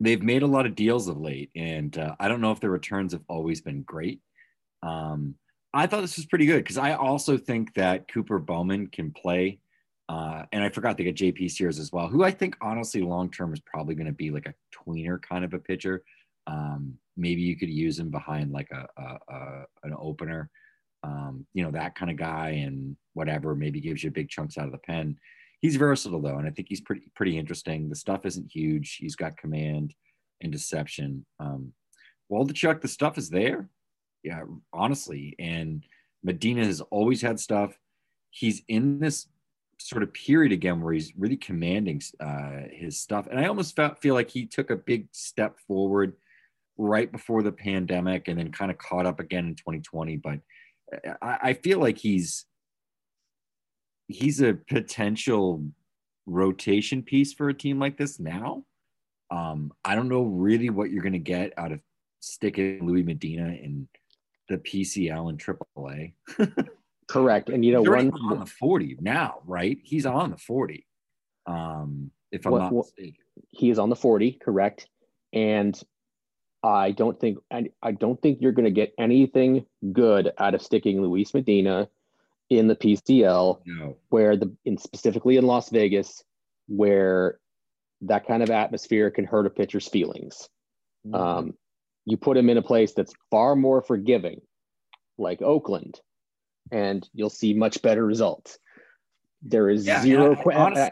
they've 0.00 0.22
made 0.22 0.42
a 0.42 0.46
lot 0.46 0.64
of 0.64 0.74
deals 0.74 1.08
of 1.08 1.20
late, 1.20 1.50
and 1.54 1.96
uh, 1.98 2.16
I 2.18 2.26
don't 2.26 2.40
know 2.40 2.52
if 2.52 2.60
the 2.60 2.70
returns 2.70 3.12
have 3.12 3.24
always 3.28 3.60
been 3.60 3.82
great. 3.82 4.22
Um, 4.82 5.34
I 5.74 5.86
thought 5.86 6.00
this 6.00 6.16
was 6.16 6.24
pretty 6.24 6.46
good 6.46 6.64
because 6.64 6.78
I 6.78 6.94
also 6.94 7.36
think 7.36 7.74
that 7.74 8.08
Cooper 8.08 8.38
Bowman 8.38 8.86
can 8.86 9.12
play. 9.12 9.60
Uh, 10.08 10.44
and 10.50 10.64
I 10.64 10.70
forgot 10.70 10.96
to 10.96 11.04
get 11.04 11.14
JP 11.14 11.48
Sears 11.50 11.78
as 11.78 11.92
well, 11.92 12.08
who 12.08 12.24
I 12.24 12.32
think 12.32 12.56
honestly 12.60 13.02
long 13.02 13.30
term 13.30 13.52
is 13.52 13.60
probably 13.60 13.94
going 13.94 14.08
to 14.08 14.12
be 14.12 14.30
like 14.30 14.46
a 14.46 14.54
tweener 14.74 15.20
kind 15.20 15.44
of 15.44 15.54
a 15.54 15.58
pitcher. 15.58 16.02
Um, 16.48 16.94
maybe 17.16 17.42
you 17.42 17.56
could 17.56 17.68
use 17.68 17.98
him 17.98 18.10
behind 18.10 18.50
like 18.50 18.70
a, 18.72 18.88
a, 19.00 19.18
a 19.32 19.64
an 19.84 19.94
opener, 19.96 20.50
um, 21.02 21.46
you 21.54 21.62
know, 21.62 21.70
that 21.70 21.94
kind 21.94 22.10
of 22.10 22.16
guy, 22.16 22.50
and 22.50 22.96
whatever. 23.14 23.54
Maybe 23.54 23.80
gives 23.80 24.02
you 24.02 24.10
big 24.10 24.28
chunks 24.28 24.58
out 24.58 24.66
of 24.66 24.72
the 24.72 24.78
pen. 24.78 25.16
He's 25.60 25.76
versatile 25.76 26.22
though, 26.22 26.38
and 26.38 26.46
I 26.46 26.50
think 26.50 26.68
he's 26.68 26.80
pretty 26.80 27.02
pretty 27.14 27.38
interesting. 27.38 27.88
The 27.88 27.96
stuff 27.96 28.24
isn't 28.24 28.50
huge. 28.52 28.96
He's 28.96 29.16
got 29.16 29.36
command 29.36 29.94
and 30.40 30.52
deception. 30.52 31.24
Um, 31.38 31.72
Waldichuk, 32.30 32.80
the 32.80 32.88
stuff 32.88 33.18
is 33.18 33.28
there. 33.28 33.68
Yeah, 34.22 34.42
honestly, 34.72 35.34
and 35.38 35.84
Medina 36.22 36.64
has 36.64 36.80
always 36.80 37.22
had 37.22 37.40
stuff. 37.40 37.78
He's 38.30 38.62
in 38.68 39.00
this 39.00 39.26
sort 39.78 40.02
of 40.02 40.12
period 40.12 40.52
again 40.52 40.80
where 40.80 40.92
he's 40.92 41.12
really 41.16 41.36
commanding 41.36 42.00
uh, 42.20 42.62
his 42.70 42.98
stuff. 42.98 43.26
And 43.30 43.40
I 43.40 43.46
almost 43.46 43.74
felt, 43.74 44.00
feel 44.00 44.14
like 44.14 44.30
he 44.30 44.46
took 44.46 44.70
a 44.70 44.76
big 44.76 45.08
step 45.12 45.58
forward 45.66 46.14
right 46.76 47.10
before 47.10 47.42
the 47.42 47.52
pandemic 47.52 48.28
and 48.28 48.38
then 48.38 48.52
kind 48.52 48.70
of 48.70 48.78
caught 48.78 49.06
up 49.06 49.20
again 49.20 49.46
in 49.46 49.54
2020. 49.54 50.16
But 50.16 50.40
I, 51.22 51.38
I 51.42 51.52
feel 51.54 51.78
like 51.78 51.98
he's 51.98 52.46
he's 54.08 54.40
a 54.40 54.54
potential 54.54 55.64
rotation 56.26 57.02
piece 57.02 57.32
for 57.32 57.48
a 57.48 57.54
team 57.54 57.78
like 57.78 57.96
this 57.96 58.18
now. 58.18 58.64
Um, 59.30 59.72
I 59.84 59.94
don't 59.94 60.08
know 60.08 60.22
really 60.22 60.70
what 60.70 60.90
you're 60.90 61.02
going 61.02 61.12
to 61.12 61.18
get 61.18 61.52
out 61.56 61.72
of 61.72 61.80
sticking 62.20 62.86
Luis 62.86 63.04
Medina 63.04 63.48
in 63.48 63.88
the 64.48 64.58
PCL 64.58 65.28
and 65.28 65.38
AAA. 65.38 66.12
Correct. 67.08 67.48
And 67.48 67.64
you 67.64 67.72
know, 67.72 67.82
one 67.82 68.12
on 68.12 68.40
the 68.40 68.46
40 68.46 68.98
now, 69.00 69.40
right? 69.44 69.78
He's 69.82 70.06
on 70.06 70.30
the 70.30 70.36
40. 70.36 70.86
Um, 71.46 72.10
if 72.30 72.46
I'm 72.46 72.52
what, 72.52 72.58
not 72.60 72.72
mistaken. 72.72 73.24
He 73.50 73.70
is 73.70 73.78
on 73.78 73.90
the 73.90 73.96
40, 73.96 74.32
correct. 74.32 74.86
And 75.32 75.80
I 76.62 76.90
don't 76.90 77.18
think 77.18 77.38
I, 77.50 77.70
I 77.82 77.92
don't 77.92 78.20
think 78.20 78.38
you're 78.40 78.52
going 78.52 78.66
to 78.66 78.70
get 78.70 78.94
anything 78.98 79.64
good 79.92 80.32
out 80.38 80.54
of 80.54 80.62
sticking 80.62 81.00
Luis 81.00 81.32
Medina 81.32 81.88
in 82.50 82.66
the 82.66 82.76
PCL, 82.76 83.60
no. 83.64 83.96
where 84.10 84.36
the 84.36 84.54
in 84.64 84.76
specifically 84.76 85.36
in 85.36 85.46
Las 85.46 85.70
Vegas, 85.70 86.22
where 86.68 87.38
that 88.02 88.26
kind 88.26 88.42
of 88.42 88.50
atmosphere 88.50 89.10
can 89.10 89.24
hurt 89.24 89.46
a 89.46 89.50
pitcher's 89.50 89.88
feelings. 89.88 90.48
Mm-hmm. 91.06 91.14
Um, 91.14 91.54
you 92.04 92.16
put 92.16 92.36
him 92.36 92.50
in 92.50 92.58
a 92.58 92.62
place 92.62 92.92
that's 92.92 93.12
far 93.30 93.56
more 93.56 93.82
forgiving, 93.82 94.40
like 95.16 95.40
Oakland, 95.42 96.00
and 96.70 97.08
you'll 97.14 97.30
see 97.30 97.54
much 97.54 97.80
better 97.82 98.04
results. 98.04 98.58
There 99.42 99.70
is 99.70 99.86
yeah, 99.86 100.02
zero 100.02 100.36
que- 100.36 100.52
honestly- 100.52 100.90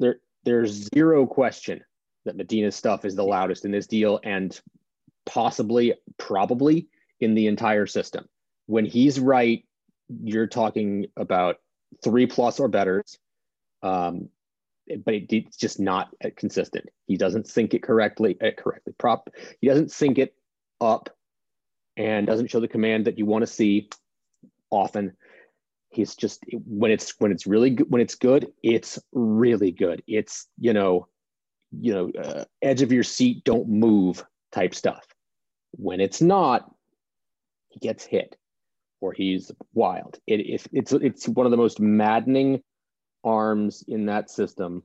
there 0.00 0.20
there's 0.44 0.88
zero 0.94 1.26
question 1.26 1.82
that 2.24 2.36
Medina's 2.36 2.76
stuff 2.76 3.04
is 3.04 3.14
the 3.14 3.24
loudest 3.24 3.64
in 3.64 3.70
this 3.70 3.86
deal 3.86 4.20
and 4.24 4.60
possibly 5.28 5.94
probably 6.16 6.88
in 7.20 7.34
the 7.34 7.46
entire 7.46 7.86
system. 7.86 8.26
When 8.66 8.84
he's 8.84 9.20
right, 9.20 9.64
you're 10.08 10.46
talking 10.46 11.06
about 11.16 11.56
three 12.02 12.26
plus 12.26 12.58
or 12.58 12.68
better. 12.68 13.04
Um, 13.82 14.30
but 15.04 15.14
it, 15.14 15.26
it's 15.30 15.56
just 15.56 15.78
not 15.78 16.14
consistent. 16.36 16.86
He 17.06 17.16
doesn't 17.16 17.46
sync 17.46 17.74
it 17.74 17.82
correctly. 17.82 18.38
Uh, 18.40 18.50
correctly, 18.56 18.94
prop. 18.98 19.28
He 19.60 19.68
doesn't 19.68 19.92
sync 19.92 20.18
it 20.18 20.34
up, 20.80 21.10
and 21.96 22.26
doesn't 22.26 22.50
show 22.50 22.60
the 22.60 22.68
command 22.68 23.04
that 23.06 23.18
you 23.18 23.26
want 23.26 23.42
to 23.42 23.46
see 23.46 23.90
often. 24.70 25.12
He's 25.90 26.14
just 26.14 26.42
when 26.64 26.90
it's 26.90 27.14
when 27.18 27.32
it's 27.32 27.46
really 27.46 27.70
good 27.70 27.90
when 27.90 28.00
it's 28.00 28.14
good, 28.14 28.50
it's 28.62 28.98
really 29.12 29.72
good. 29.72 30.02
It's 30.06 30.46
you 30.58 30.72
know, 30.72 31.06
you 31.70 31.92
know, 31.92 32.10
uh, 32.18 32.44
edge 32.62 32.82
of 32.82 32.92
your 32.92 33.04
seat, 33.04 33.44
don't 33.44 33.68
move 33.68 34.24
type 34.52 34.74
stuff. 34.74 35.04
When 35.72 36.00
it's 36.00 36.20
not, 36.20 36.70
he 37.68 37.80
gets 37.80 38.04
hit. 38.04 38.36
or 39.00 39.12
he's 39.12 39.50
wild. 39.74 40.18
It, 40.26 40.40
it, 40.40 40.66
it's 40.72 40.92
it's 40.92 41.28
one 41.28 41.46
of 41.46 41.50
the 41.50 41.56
most 41.56 41.80
maddening 41.80 42.62
arms 43.24 43.84
in 43.86 44.06
that 44.06 44.30
system. 44.30 44.82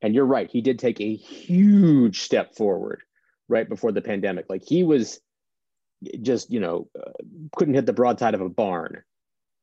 And 0.00 0.14
you're 0.14 0.26
right, 0.26 0.50
he 0.50 0.60
did 0.60 0.78
take 0.78 1.00
a 1.00 1.14
huge 1.14 2.20
step 2.22 2.56
forward 2.56 3.02
right 3.48 3.68
before 3.68 3.92
the 3.92 4.02
pandemic. 4.02 4.46
Like 4.48 4.62
he 4.66 4.82
was 4.82 5.20
just, 6.22 6.50
you 6.50 6.58
know, 6.60 6.88
uh, 6.98 7.12
couldn't 7.56 7.74
hit 7.74 7.86
the 7.86 7.92
broadside 7.92 8.34
of 8.34 8.40
a 8.40 8.48
barn 8.48 9.02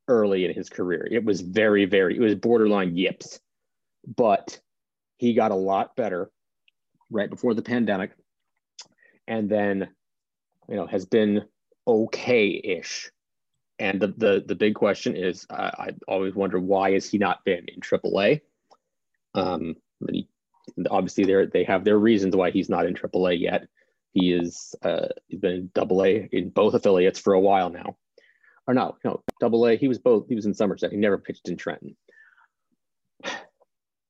early 0.08 0.46
in 0.46 0.54
his 0.54 0.70
career. 0.70 1.08
It 1.12 1.26
was 1.26 1.42
very, 1.42 1.86
very, 1.86 2.16
it 2.16 2.22
was 2.22 2.36
borderline 2.36 2.96
yips, 2.96 3.40
but 4.16 4.60
he 5.18 5.34
got 5.34 5.52
a 5.52 5.56
lot 5.56 5.96
better 5.98 6.32
right 7.12 7.30
before 7.30 7.54
the 7.54 7.62
pandemic. 7.62 8.12
And 9.28 9.50
then, 9.50 9.90
you 10.70 10.76
know, 10.76 10.88
has 10.88 11.06
been 11.06 11.44
okay-ish. 11.88 13.12
And 13.80 14.00
the 14.00 14.08
the, 14.08 14.44
the 14.46 14.56
big 14.56 14.76
question 14.76 15.16
is, 15.16 15.46
I, 15.50 15.92
always 16.08 16.36
wonder 16.36 16.60
why 16.60 16.92
has 16.92 17.10
he 17.10 17.18
not 17.18 17.44
been 17.46 17.66
in 17.68 17.80
AAA? 17.80 18.42
Um, 19.34 19.76
he, 20.12 20.28
obviously, 20.90 21.24
they 21.24 21.46
they 21.46 21.64
have 21.64 21.86
their 21.86 21.98
reasons 21.98 22.36
why 22.36 22.52
he's 22.52 22.70
not 22.70 22.86
in 22.86 22.94
AAA 22.94 23.40
yet. 23.40 23.68
He 24.12 24.34
is 24.34 24.76
uh, 24.84 25.08
he's 25.28 25.40
been 25.40 25.52
in 25.52 25.72
Double 25.74 26.04
A 26.04 26.28
in 26.32 26.50
both 26.50 26.74
affiliates 26.74 27.20
for 27.20 27.34
a 27.34 27.40
while 27.40 27.70
now. 27.70 27.98
Or 28.68 28.74
no, 28.74 28.98
no, 29.04 29.24
Double 29.40 29.66
A. 29.66 29.78
He 29.78 29.88
was 29.88 29.98
both. 29.98 30.28
He 30.28 30.36
was 30.36 30.46
in 30.46 30.54
Somerset. 30.54 30.92
He 30.92 30.98
never 30.98 31.18
pitched 31.18 31.48
in 31.48 31.56
Trenton. 31.56 31.96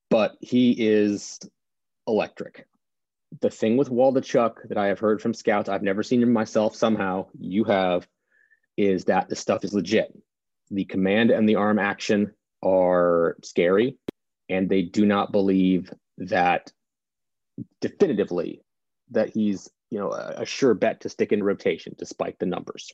But 0.09 0.35
he 0.41 0.71
is 0.71 1.39
electric. 2.07 2.65
The 3.41 3.49
thing 3.49 3.77
with 3.77 3.89
Waldichuk 3.89 4.67
that 4.69 4.77
I 4.77 4.87
have 4.87 4.99
heard 4.99 5.21
from 5.21 5.33
scouts, 5.33 5.69
I've 5.69 5.83
never 5.83 6.03
seen 6.03 6.21
him 6.21 6.33
myself. 6.33 6.75
Somehow 6.75 7.27
you 7.37 7.63
have, 7.65 8.07
is 8.75 9.05
that 9.05 9.29
the 9.29 9.35
stuff 9.35 9.63
is 9.63 9.73
legit. 9.73 10.17
The 10.71 10.85
command 10.85 11.31
and 11.31 11.47
the 11.47 11.55
arm 11.55 11.79
action 11.79 12.33
are 12.63 13.37
scary, 13.43 13.97
and 14.49 14.67
they 14.67 14.81
do 14.81 15.05
not 15.05 15.31
believe 15.31 15.91
that 16.17 16.71
definitively 17.81 18.61
that 19.11 19.29
he's 19.29 19.69
you 19.89 19.99
know 19.99 20.11
a, 20.11 20.41
a 20.41 20.45
sure 20.45 20.73
bet 20.73 21.01
to 21.01 21.09
stick 21.09 21.31
in 21.31 21.43
rotation 21.43 21.95
despite 21.97 22.37
the 22.39 22.45
numbers. 22.45 22.91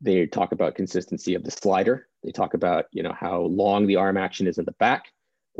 They 0.00 0.26
talk 0.26 0.52
about 0.52 0.76
consistency 0.76 1.34
of 1.34 1.44
the 1.44 1.50
slider. 1.50 2.08
They 2.22 2.32
talk 2.32 2.54
about 2.54 2.86
you 2.92 3.02
know 3.02 3.14
how 3.18 3.42
long 3.42 3.86
the 3.86 3.96
arm 3.96 4.16
action 4.16 4.46
is 4.46 4.58
in 4.58 4.64
the 4.64 4.72
back. 4.72 5.06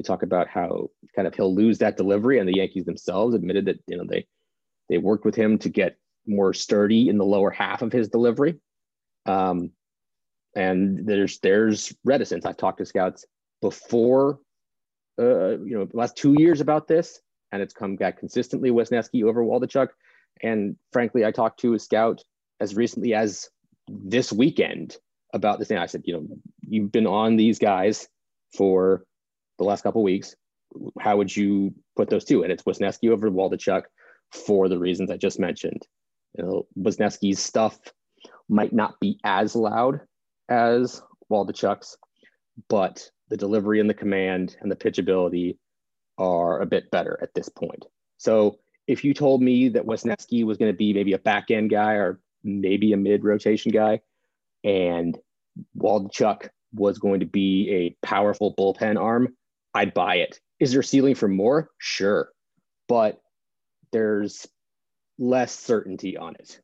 They 0.00 0.06
talk 0.06 0.22
about 0.22 0.48
how 0.48 0.88
kind 1.14 1.28
of 1.28 1.34
he'll 1.34 1.54
lose 1.54 1.78
that 1.78 1.98
delivery, 1.98 2.38
and 2.38 2.48
the 2.48 2.56
Yankees 2.56 2.86
themselves 2.86 3.34
admitted 3.34 3.66
that 3.66 3.80
you 3.86 3.98
know 3.98 4.04
they 4.08 4.26
they 4.88 4.96
worked 4.96 5.26
with 5.26 5.34
him 5.34 5.58
to 5.58 5.68
get 5.68 5.96
more 6.26 6.54
sturdy 6.54 7.10
in 7.10 7.18
the 7.18 7.24
lower 7.24 7.50
half 7.50 7.82
of 7.82 7.92
his 7.92 8.08
delivery. 8.08 8.58
Um, 9.26 9.72
and 10.56 11.06
there's 11.06 11.38
there's 11.40 11.94
reticence. 12.02 12.46
I've 12.46 12.56
talked 12.56 12.78
to 12.78 12.86
scouts 12.86 13.26
before, 13.60 14.38
uh, 15.18 15.58
you 15.58 15.78
know, 15.78 15.88
last 15.92 16.16
two 16.16 16.34
years 16.38 16.62
about 16.62 16.88
this, 16.88 17.20
and 17.52 17.60
it's 17.60 17.74
come 17.74 17.96
back 17.96 18.18
consistently. 18.18 18.70
Wesneski 18.70 19.24
over 19.24 19.44
Waldichuk, 19.44 19.88
and 20.42 20.76
frankly, 20.92 21.26
I 21.26 21.30
talked 21.30 21.60
to 21.60 21.74
a 21.74 21.78
scout 21.78 22.24
as 22.58 22.74
recently 22.74 23.12
as 23.12 23.50
this 23.86 24.32
weekend 24.32 24.96
about 25.34 25.58
this 25.58 25.68
thing. 25.68 25.76
I 25.76 25.86
said, 25.86 26.04
you 26.06 26.14
know, 26.14 26.26
you've 26.66 26.90
been 26.90 27.06
on 27.06 27.36
these 27.36 27.58
guys 27.58 28.08
for 28.56 29.04
the 29.60 29.68
last 29.68 29.82
couple 29.82 30.02
weeks. 30.02 30.34
How 30.98 31.16
would 31.16 31.34
you 31.34 31.74
put 31.96 32.10
those 32.10 32.24
two? 32.24 32.42
And 32.42 32.50
it's 32.50 32.62
Wesneski 32.64 33.10
over 33.10 33.30
Waldichuk 33.30 33.82
for 34.32 34.68
the 34.68 34.78
reasons 34.78 35.10
I 35.10 35.16
just 35.16 35.38
mentioned. 35.38 35.86
You 36.36 36.44
know, 36.44 36.66
Wesneski's 36.78 37.40
stuff 37.40 37.78
might 38.48 38.72
not 38.72 38.98
be 39.00 39.18
as 39.24 39.54
loud 39.54 40.00
as 40.48 41.02
Waldichuk's, 41.30 41.96
but 42.68 43.08
the 43.28 43.36
delivery 43.36 43.80
and 43.80 43.90
the 43.90 43.94
command 43.94 44.56
and 44.60 44.70
the 44.70 44.76
pitchability 44.76 45.56
are 46.18 46.60
a 46.60 46.66
bit 46.66 46.90
better 46.90 47.18
at 47.22 47.34
this 47.34 47.48
point. 47.48 47.86
So 48.18 48.58
if 48.86 49.04
you 49.04 49.14
told 49.14 49.42
me 49.42 49.68
that 49.70 49.86
Wesneski 49.86 50.44
was 50.44 50.58
going 50.58 50.72
to 50.72 50.76
be 50.76 50.92
maybe 50.92 51.12
a 51.12 51.18
back 51.18 51.50
end 51.50 51.70
guy 51.70 51.94
or 51.94 52.20
maybe 52.42 52.92
a 52.92 52.96
mid 52.96 53.24
rotation 53.24 53.72
guy, 53.72 54.00
and 54.64 55.18
Waldichuk 55.76 56.48
was 56.72 56.98
going 56.98 57.20
to 57.20 57.26
be 57.26 57.70
a 57.70 58.06
powerful 58.06 58.54
bullpen 58.54 59.00
arm, 59.00 59.34
I'd 59.74 59.94
buy 59.94 60.16
it. 60.16 60.40
Is 60.58 60.72
there 60.72 60.82
ceiling 60.82 61.14
for 61.14 61.28
more? 61.28 61.70
Sure, 61.78 62.30
but 62.88 63.20
there's 63.92 64.46
less 65.18 65.56
certainty 65.56 66.16
on 66.16 66.34
it. 66.34 66.60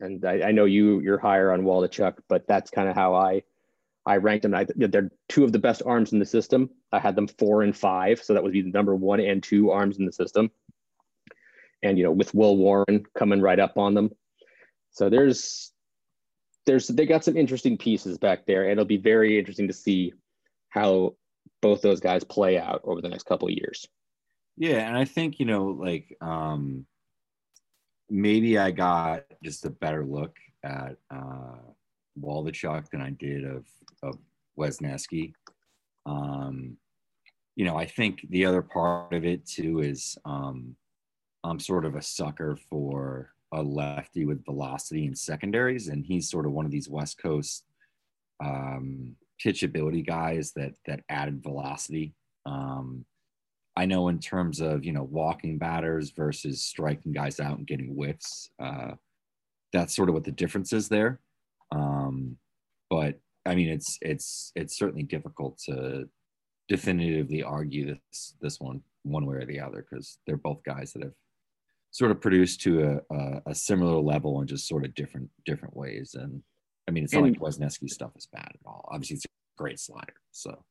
And 0.00 0.24
I, 0.24 0.48
I 0.48 0.52
know 0.52 0.64
you 0.64 1.00
you're 1.00 1.18
higher 1.18 1.52
on 1.52 1.62
Waldichuk, 1.62 2.14
but 2.28 2.48
that's 2.48 2.70
kind 2.70 2.88
of 2.88 2.94
how 2.94 3.14
I 3.14 3.42
I 4.06 4.16
ranked 4.16 4.42
them. 4.42 4.54
I, 4.54 4.66
they're 4.74 5.10
two 5.28 5.44
of 5.44 5.52
the 5.52 5.58
best 5.58 5.82
arms 5.84 6.12
in 6.12 6.18
the 6.18 6.26
system. 6.26 6.70
I 6.90 6.98
had 6.98 7.14
them 7.14 7.28
four 7.28 7.62
and 7.62 7.76
five, 7.76 8.22
so 8.22 8.32
that 8.32 8.42
would 8.42 8.52
be 8.52 8.62
the 8.62 8.70
number 8.70 8.94
one 8.94 9.20
and 9.20 9.42
two 9.42 9.70
arms 9.70 9.98
in 9.98 10.06
the 10.06 10.12
system. 10.12 10.50
And 11.82 11.98
you 11.98 12.04
know, 12.04 12.12
with 12.12 12.34
Will 12.34 12.56
Warren 12.56 13.04
coming 13.16 13.42
right 13.42 13.58
up 13.58 13.76
on 13.76 13.94
them, 13.94 14.10
so 14.90 15.10
there's 15.10 15.70
there's 16.66 16.88
they 16.88 17.06
got 17.06 17.24
some 17.24 17.36
interesting 17.36 17.76
pieces 17.76 18.18
back 18.18 18.46
there, 18.46 18.64
and 18.64 18.72
it'll 18.72 18.84
be 18.84 18.96
very 18.96 19.38
interesting 19.38 19.68
to 19.68 19.72
see 19.72 20.12
how 20.68 21.14
both 21.62 21.82
those 21.82 22.00
guys 22.00 22.24
play 22.24 22.58
out 22.58 22.80
over 22.84 23.00
the 23.00 23.08
next 23.08 23.24
couple 23.24 23.48
of 23.48 23.54
years. 23.54 23.86
Yeah, 24.56 24.86
and 24.86 24.96
I 24.96 25.04
think 25.04 25.38
you 25.38 25.46
know, 25.46 25.66
like 25.66 26.16
um, 26.20 26.86
maybe 28.08 28.58
I 28.58 28.70
got 28.70 29.24
just 29.42 29.64
a 29.64 29.70
better 29.70 30.04
look 30.04 30.36
at 30.62 30.96
uh, 31.10 31.56
Waldichuk 32.20 32.90
than 32.90 33.00
I 33.00 33.10
did 33.10 33.44
of 33.44 33.66
of 34.02 34.18
Wesneski. 34.58 35.32
Um, 36.06 36.76
you 37.56 37.64
know, 37.64 37.76
I 37.76 37.86
think 37.86 38.26
the 38.30 38.44
other 38.46 38.62
part 38.62 39.12
of 39.12 39.24
it 39.24 39.46
too 39.46 39.80
is 39.80 40.16
um, 40.24 40.76
I'm 41.44 41.58
sort 41.58 41.84
of 41.84 41.94
a 41.94 42.02
sucker 42.02 42.56
for 42.68 43.32
a 43.52 43.62
lefty 43.62 44.24
with 44.24 44.44
velocity 44.44 45.06
in 45.06 45.14
secondaries, 45.14 45.88
and 45.88 46.04
he's 46.04 46.30
sort 46.30 46.46
of 46.46 46.52
one 46.52 46.64
of 46.64 46.70
these 46.70 46.88
West 46.88 47.18
Coast 47.20 47.64
um, 48.44 49.16
pitchability 49.44 50.06
guys 50.06 50.52
that 50.56 50.74
that 50.86 51.00
added 51.08 51.42
velocity. 51.42 52.14
Um, 52.46 53.04
I 53.76 53.86
know 53.86 54.08
in 54.08 54.18
terms 54.18 54.60
of 54.60 54.84
you 54.84 54.92
know 54.92 55.04
walking 55.04 55.58
batters 55.58 56.10
versus 56.10 56.62
striking 56.62 57.12
guys 57.12 57.40
out 57.40 57.58
and 57.58 57.66
getting 57.66 57.94
whiffs, 57.94 58.50
uh, 58.62 58.92
that's 59.72 59.94
sort 59.94 60.08
of 60.08 60.14
what 60.14 60.24
the 60.24 60.32
difference 60.32 60.72
is 60.72 60.88
there. 60.88 61.20
Um, 61.72 62.36
but 62.88 63.18
I 63.46 63.54
mean, 63.54 63.68
it's 63.68 63.98
it's 64.02 64.52
it's 64.54 64.78
certainly 64.78 65.04
difficult 65.04 65.58
to 65.66 66.08
definitively 66.68 67.42
argue 67.42 67.96
this 68.10 68.34
this 68.40 68.60
one 68.60 68.82
one 69.02 69.26
way 69.26 69.36
or 69.36 69.46
the 69.46 69.60
other 69.60 69.84
because 69.88 70.18
they're 70.26 70.36
both 70.36 70.62
guys 70.62 70.92
that 70.92 71.02
have 71.02 71.14
sort 71.90 72.10
of 72.10 72.20
produced 72.20 72.60
to 72.62 72.82
a, 73.10 73.14
a, 73.14 73.42
a, 73.46 73.54
similar 73.54 74.00
level 74.00 74.40
in 74.40 74.46
just 74.46 74.68
sort 74.68 74.84
of 74.84 74.94
different 74.94 75.28
different 75.44 75.76
ways. 75.76 76.14
And 76.14 76.42
I 76.88 76.92
mean, 76.92 77.04
it's 77.04 77.12
not 77.12 77.24
and, 77.24 77.40
like 77.40 77.40
Wesneski 77.40 77.88
stuff 77.88 78.12
is 78.16 78.26
bad 78.26 78.48
at 78.48 78.60
all. 78.66 78.88
Obviously, 78.90 79.16
it's 79.16 79.24
a 79.24 79.28
great 79.58 79.80
slider. 79.80 80.14
So, 80.30 80.64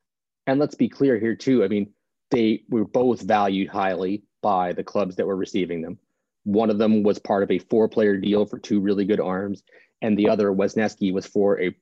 and 0.47 0.60
let's 0.60 0.75
be 0.75 0.89
clear 0.89 1.19
here 1.19 1.36
too. 1.36 1.63
I 1.63 1.67
mean, 1.67 1.91
they 2.32 2.63
were 2.69 2.86
both 2.86 3.21
valued 3.21 3.69
highly 3.69 4.23
by 4.41 4.73
the 4.73 4.84
clubs 4.84 5.15
that 5.17 5.27
were 5.27 5.36
receiving 5.36 5.82
them. 5.82 5.97
One 6.43 6.69
of 6.69 6.77
them 6.77 7.03
was 7.03 7.19
part 7.19 7.43
of 7.43 7.51
a 7.51 7.60
four-player 7.60 8.17
deal 8.17 8.45
for 8.45 8.58
two 8.58 8.79
really 8.79 9.05
good 9.05 9.19
arms, 9.19 9.63
and 10.01 10.17
the 10.17 10.29
other 10.29 10.51
Wesneski 10.51 11.13
was 11.13 11.25
for 11.25 11.62
a 11.62 11.75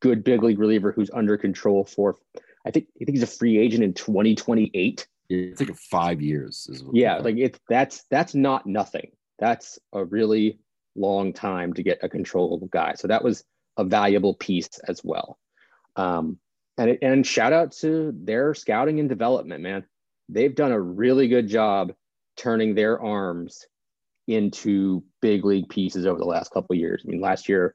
good 0.00 0.22
big 0.22 0.42
league 0.42 0.58
reliever 0.58 0.92
who's 0.92 1.10
under 1.12 1.36
control 1.36 1.84
for 1.84 2.16
I 2.66 2.70
think 2.70 2.86
I 3.00 3.04
think 3.04 3.16
he's 3.16 3.22
a 3.22 3.26
free 3.26 3.58
agent 3.58 3.84
in 3.84 3.94
2028. 3.94 5.06
It's 5.28 5.60
like 5.60 5.76
five 5.76 6.20
years. 6.20 6.68
yeah, 6.92 7.18
like 7.18 7.36
it's 7.36 7.58
that's 7.68 8.04
that's 8.10 8.34
not 8.34 8.66
nothing. 8.66 9.10
That's 9.38 9.78
a 9.92 10.04
really 10.04 10.58
long 10.94 11.32
time 11.32 11.74
to 11.74 11.82
get 11.82 11.98
a 12.02 12.08
controllable 12.08 12.68
guy. 12.68 12.94
So 12.94 13.08
that 13.08 13.22
was 13.22 13.44
a 13.76 13.84
valuable 13.84 14.34
piece 14.34 14.70
as 14.88 15.02
well. 15.04 15.38
Um, 15.96 16.38
and 16.78 16.98
and 17.02 17.26
shout 17.26 17.52
out 17.52 17.72
to 17.72 18.12
their 18.14 18.54
scouting 18.54 19.00
and 19.00 19.08
development, 19.08 19.62
man. 19.62 19.84
They've 20.28 20.54
done 20.54 20.72
a 20.72 20.80
really 20.80 21.28
good 21.28 21.48
job 21.48 21.92
turning 22.36 22.74
their 22.74 23.00
arms 23.00 23.64
into 24.26 25.04
big 25.22 25.44
league 25.44 25.68
pieces 25.68 26.06
over 26.06 26.18
the 26.18 26.24
last 26.24 26.50
couple 26.50 26.74
years. 26.74 27.02
I 27.04 27.10
mean, 27.10 27.20
last 27.20 27.48
year 27.48 27.74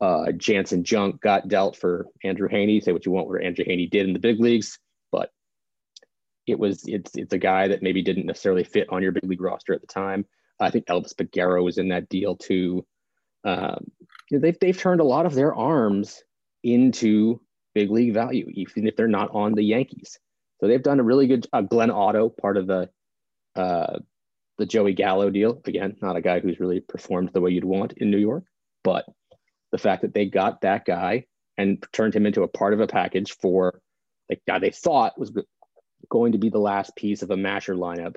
uh, 0.00 0.32
Jansen 0.32 0.84
Junk 0.84 1.20
got 1.20 1.48
dealt 1.48 1.76
for 1.76 2.06
Andrew 2.22 2.48
Heaney. 2.48 2.82
Say 2.82 2.92
what 2.92 3.06
you 3.06 3.12
want, 3.12 3.28
what 3.28 3.42
Andrew 3.42 3.64
Heaney 3.64 3.90
did 3.90 4.06
in 4.06 4.12
the 4.12 4.18
big 4.18 4.40
leagues, 4.40 4.78
it 6.46 6.58
was 6.58 6.84
it's 6.86 7.16
it's 7.16 7.32
a 7.32 7.38
guy 7.38 7.68
that 7.68 7.82
maybe 7.82 8.02
didn't 8.02 8.26
necessarily 8.26 8.64
fit 8.64 8.88
on 8.90 9.02
your 9.02 9.12
big 9.12 9.24
league 9.24 9.40
roster 9.40 9.74
at 9.74 9.80
the 9.80 9.86
time. 9.86 10.24
I 10.60 10.70
think 10.70 10.86
Elvis 10.86 11.14
Peguero 11.14 11.62
was 11.62 11.78
in 11.78 11.88
that 11.88 12.08
deal 12.08 12.36
too. 12.36 12.86
Um, 13.44 13.90
you 14.30 14.38
know, 14.38 14.42
they've 14.42 14.58
they've 14.60 14.78
turned 14.78 15.00
a 15.00 15.04
lot 15.04 15.26
of 15.26 15.34
their 15.34 15.54
arms 15.54 16.22
into 16.62 17.40
big 17.74 17.90
league 17.90 18.14
value, 18.14 18.48
even 18.54 18.86
if 18.86 18.96
they're 18.96 19.08
not 19.08 19.30
on 19.32 19.54
the 19.54 19.62
Yankees. 19.62 20.18
So 20.60 20.66
they've 20.66 20.82
done 20.82 21.00
a 21.00 21.04
really 21.04 21.26
good. 21.26 21.46
Uh, 21.52 21.62
Glenn 21.62 21.90
Otto, 21.90 22.28
part 22.28 22.56
of 22.56 22.66
the 22.66 22.88
uh, 23.54 23.98
the 24.58 24.66
Joey 24.66 24.94
Gallo 24.94 25.30
deal. 25.30 25.60
Again, 25.66 25.96
not 26.00 26.16
a 26.16 26.22
guy 26.22 26.40
who's 26.40 26.60
really 26.60 26.80
performed 26.80 27.30
the 27.32 27.40
way 27.40 27.50
you'd 27.50 27.64
want 27.64 27.94
in 27.98 28.10
New 28.10 28.18
York, 28.18 28.44
but 28.82 29.04
the 29.72 29.78
fact 29.78 30.02
that 30.02 30.14
they 30.14 30.26
got 30.26 30.62
that 30.62 30.84
guy 30.84 31.26
and 31.58 31.84
turned 31.92 32.14
him 32.14 32.26
into 32.26 32.42
a 32.42 32.48
part 32.48 32.72
of 32.72 32.80
a 32.80 32.86
package 32.86 33.32
for 33.32 33.80
the 34.28 34.36
guy 34.46 34.58
they 34.58 34.70
thought 34.70 35.18
was 35.18 35.32
going 36.08 36.32
to 36.32 36.38
be 36.38 36.48
the 36.48 36.58
last 36.58 36.94
piece 36.96 37.22
of 37.22 37.30
a 37.30 37.36
masher 37.36 37.74
lineup 37.74 38.16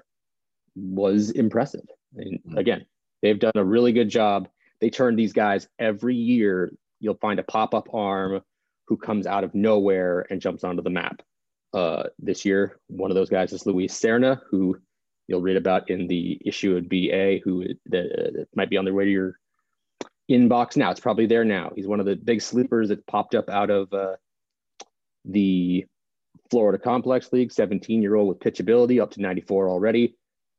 was 0.76 1.32
impressive. 1.32 1.86
And 2.16 2.40
hmm. 2.46 2.58
again, 2.58 2.86
they've 3.22 3.40
done 3.40 3.54
a 3.56 3.64
really 3.64 3.92
good 3.92 4.10
job. 4.10 4.48
They 4.82 4.90
turn 4.90 5.16
these 5.16 5.34
guys 5.34 5.68
every 5.78 6.16
year. 6.16 6.72
You'll 7.00 7.16
find 7.16 7.40
a 7.40 7.44
pop 7.44 7.74
up 7.74 7.94
arm 7.94 8.42
who 8.88 8.98
comes 8.98 9.28
out 9.28 9.44
of 9.44 9.54
nowhere 9.54 10.26
and 10.30 10.42
jumps 10.42 10.64
onto 10.64 10.82
the 10.82 10.90
map. 10.90 11.22
Uh, 11.74 12.04
this 12.18 12.46
year, 12.46 12.80
one 12.88 13.12
of 13.12 13.16
those 13.16 13.30
guys 13.30 13.54
is 13.54 13.66
Luis 13.66 13.94
Serna, 13.94 14.40
who 14.50 14.76
you'll 15.28 15.42
read 15.42 15.58
about 15.58 15.90
in 15.90 16.08
the 16.08 16.42
issue 16.44 16.76
of 16.76 16.90
BA, 16.90 17.40
who 17.44 17.66
that 17.86 18.48
might 18.56 18.72
be 18.72 18.78
on 18.78 18.86
the 18.86 18.94
way 18.94 19.06
to 19.06 19.12
your 19.12 19.36
inbox 20.30 20.76
now. 20.76 20.90
It's 20.90 21.00
probably 21.00 21.28
there 21.28 21.46
now. 21.46 21.72
He's 21.76 21.88
one 21.88 22.00
of 22.00 22.08
the 22.08 22.16
big 22.16 22.42
sleepers 22.42 22.90
that 22.90 23.06
popped 23.06 23.36
up 23.36 23.50
out 23.50 23.70
of 23.70 23.94
uh, 23.94 24.16
the 25.26 25.86
Florida 26.50 26.82
Complex 26.82 27.32
League, 27.32 27.52
17 27.52 28.02
year 28.02 28.16
old 28.16 28.28
with 28.28 28.40
pitchability 28.40 29.02
up 29.02 29.12
to 29.12 29.22
94 29.22 29.70
already. 29.70 30.16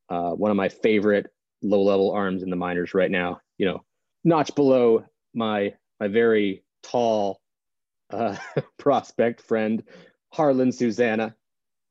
Uh, 0.08 0.30
one 0.30 0.50
of 0.50 0.56
my 0.56 0.68
favorite 0.68 1.26
low 1.62 1.82
level 1.82 2.12
arms 2.12 2.42
in 2.42 2.50
the 2.50 2.56
minors 2.56 2.94
right 2.94 3.10
now. 3.10 3.40
You 3.58 3.66
know, 3.66 3.84
notch 4.24 4.54
below 4.54 5.04
my 5.34 5.74
my 5.98 6.08
very 6.08 6.64
tall 6.82 7.40
uh, 8.10 8.36
prospect 8.78 9.42
friend 9.42 9.82
Jarlin 10.34 10.72
Susana. 10.72 11.34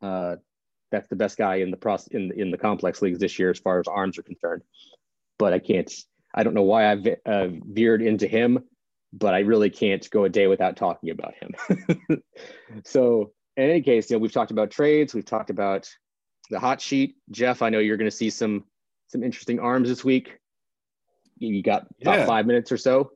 Uh, 0.02 0.38
that's 0.92 1.08
the 1.10 1.16
best 1.16 1.38
guy 1.38 1.56
in 1.56 1.72
the 1.72 1.78
pros 1.78 2.08
in 2.08 2.32
in 2.36 2.52
the 2.52 2.58
complex 2.58 3.02
leagues 3.02 3.20
this 3.20 3.38
year 3.40 3.50
as 3.50 3.60
far 3.60 3.80
as 3.80 3.88
arms 3.88 4.18
are 4.18 4.24
concerned. 4.24 4.64
But 5.38 5.54
I 5.54 5.60
can't. 5.60 5.92
I 6.34 6.44
don't 6.44 6.54
know 6.54 6.64
why 6.64 6.92
I've 6.92 7.08
uh, 7.26 7.48
veered 7.66 8.02
into 8.02 8.28
him, 8.28 8.64
but 9.12 9.34
I 9.34 9.40
really 9.40 9.70
can't 9.70 10.08
go 10.12 10.26
a 10.26 10.30
day 10.30 10.48
without 10.48 10.78
talking 10.78 11.10
about 11.10 11.34
him. 11.36 12.22
so 12.86 13.32
in 13.58 13.70
any 13.70 13.82
case, 13.82 14.10
you 14.10 14.16
know, 14.16 14.20
we've 14.20 14.32
talked 14.32 14.52
about 14.52 14.72
trades, 14.72 15.14
we've 15.14 15.26
talked 15.26 15.50
about 15.50 15.90
the 16.50 16.60
hot 16.60 16.82
sheet. 16.82 17.16
Jeff, 17.32 17.62
I 17.62 17.70
know 17.70 17.80
you're 17.80 17.98
going 17.98 18.10
to 18.10 18.16
see 18.16 18.30
some 18.30 18.66
some 19.08 19.24
interesting 19.24 19.60
arms 19.60 19.90
this 19.90 20.04
week. 20.04 20.38
You 21.38 21.64
got 21.64 21.88
about 22.02 22.20
yeah. 22.20 22.26
five 22.26 22.46
minutes 22.46 22.72
or 22.72 22.78
so. 22.78 23.12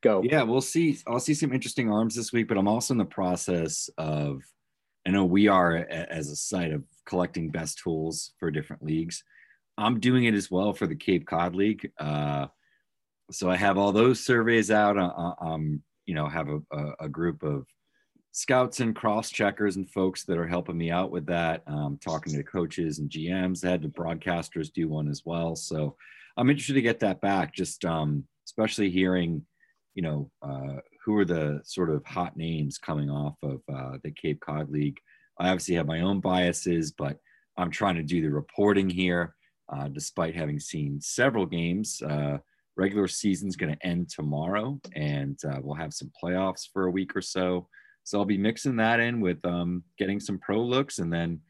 Go. 0.00 0.22
Yeah, 0.22 0.42
we'll 0.42 0.60
see. 0.60 0.98
I'll 1.06 1.18
see 1.18 1.34
some 1.34 1.52
interesting 1.52 1.90
arms 1.90 2.14
this 2.14 2.32
week, 2.32 2.46
but 2.46 2.56
I'm 2.56 2.68
also 2.68 2.94
in 2.94 2.98
the 2.98 3.04
process 3.04 3.90
of. 3.98 4.42
I 5.06 5.10
know 5.10 5.24
we 5.24 5.48
are 5.48 5.74
as 5.74 6.28
a 6.28 6.36
site 6.36 6.70
of 6.70 6.84
collecting 7.06 7.48
best 7.48 7.78
tools 7.78 8.32
for 8.38 8.50
different 8.50 8.82
leagues. 8.82 9.24
I'm 9.78 10.00
doing 10.00 10.24
it 10.24 10.34
as 10.34 10.50
well 10.50 10.74
for 10.74 10.86
the 10.86 10.96
Cape 10.96 11.26
Cod 11.26 11.54
League. 11.54 11.90
Uh, 11.98 12.48
so 13.30 13.50
I 13.50 13.56
have 13.56 13.78
all 13.78 13.92
those 13.92 14.22
surveys 14.22 14.70
out. 14.70 14.98
I, 14.98 15.32
am 15.40 15.82
you 16.04 16.14
know, 16.14 16.28
have 16.28 16.48
a, 16.48 16.92
a 17.00 17.08
group 17.08 17.42
of 17.42 17.66
scouts 18.38 18.78
and 18.78 18.94
cross 18.94 19.30
checkers 19.30 19.74
and 19.74 19.90
folks 19.90 20.22
that 20.22 20.38
are 20.38 20.46
helping 20.46 20.78
me 20.78 20.92
out 20.92 21.10
with 21.10 21.26
that. 21.26 21.60
Um, 21.66 21.98
talking 22.00 22.32
to 22.34 22.44
coaches 22.44 23.00
and 23.00 23.10
GMs, 23.10 23.64
I 23.64 23.70
had 23.70 23.82
the 23.82 23.88
broadcasters 23.88 24.72
do 24.72 24.88
one 24.88 25.08
as 25.08 25.22
well. 25.24 25.56
So 25.56 25.96
I'm 26.36 26.48
interested 26.48 26.74
to 26.74 26.82
get 26.82 27.00
that 27.00 27.20
back. 27.20 27.52
Just 27.52 27.84
um, 27.84 28.22
especially 28.46 28.90
hearing, 28.90 29.44
you 29.96 30.02
know, 30.02 30.30
uh, 30.40 30.76
who 31.04 31.16
are 31.16 31.24
the 31.24 31.60
sort 31.64 31.90
of 31.90 32.06
hot 32.06 32.36
names 32.36 32.78
coming 32.78 33.10
off 33.10 33.34
of 33.42 33.60
uh, 33.74 33.98
the 34.04 34.12
Cape 34.12 34.38
Cod 34.38 34.70
League. 34.70 34.98
I 35.40 35.48
obviously 35.48 35.74
have 35.74 35.86
my 35.88 36.02
own 36.02 36.20
biases, 36.20 36.92
but 36.92 37.18
I'm 37.56 37.72
trying 37.72 37.96
to 37.96 38.04
do 38.04 38.22
the 38.22 38.30
reporting 38.30 38.88
here, 38.88 39.34
uh, 39.68 39.88
despite 39.88 40.36
having 40.36 40.60
seen 40.60 41.00
several 41.00 41.44
games. 41.44 42.00
Uh, 42.02 42.38
regular 42.76 43.08
season's 43.08 43.56
going 43.56 43.74
to 43.74 43.86
end 43.86 44.10
tomorrow, 44.10 44.78
and 44.94 45.36
uh, 45.44 45.58
we'll 45.60 45.74
have 45.74 45.92
some 45.92 46.12
playoffs 46.22 46.68
for 46.72 46.84
a 46.84 46.90
week 46.92 47.16
or 47.16 47.20
so. 47.20 47.66
So 48.04 48.18
I'll 48.18 48.24
be 48.24 48.38
mixing 48.38 48.76
that 48.76 49.00
in 49.00 49.20
with 49.20 49.44
um, 49.44 49.84
getting 49.98 50.20
some 50.20 50.38
pro 50.38 50.60
looks, 50.60 50.98
and 50.98 51.12
then 51.12 51.40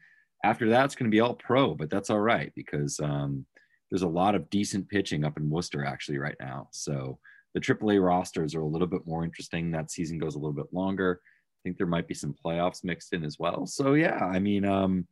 after 0.43 0.69
that, 0.69 0.85
it's 0.85 0.95
going 0.95 1.09
to 1.09 1.15
be 1.15 1.21
all 1.21 1.35
pro. 1.35 1.73
But 1.73 1.89
that's 1.89 2.09
all 2.09 2.19
right 2.19 2.51
because 2.55 2.99
um, 2.99 3.45
there's 3.89 4.03
a 4.03 4.07
lot 4.07 4.35
of 4.35 4.49
decent 4.49 4.89
pitching 4.89 5.23
up 5.23 5.37
in 5.37 5.49
Worcester 5.49 5.85
actually 5.85 6.17
right 6.17 6.35
now. 6.39 6.67
So 6.71 7.19
the 7.53 7.59
AAA 7.59 8.03
rosters 8.03 8.53
are 8.55 8.61
a 8.61 8.67
little 8.67 8.87
bit 8.87 9.05
more 9.05 9.23
interesting. 9.23 9.71
That 9.71 9.91
season 9.91 10.19
goes 10.19 10.35
a 10.35 10.39
little 10.39 10.53
bit 10.53 10.73
longer. 10.73 11.21
I 11.23 11.59
think 11.63 11.77
there 11.77 11.87
might 11.87 12.07
be 12.07 12.13
some 12.13 12.35
playoffs 12.45 12.83
mixed 12.83 13.13
in 13.13 13.23
as 13.23 13.37
well. 13.39 13.65
So 13.65 13.93
yeah, 13.93 14.17
I 14.23 14.39
mean, 14.39 14.65
um, 14.65 15.07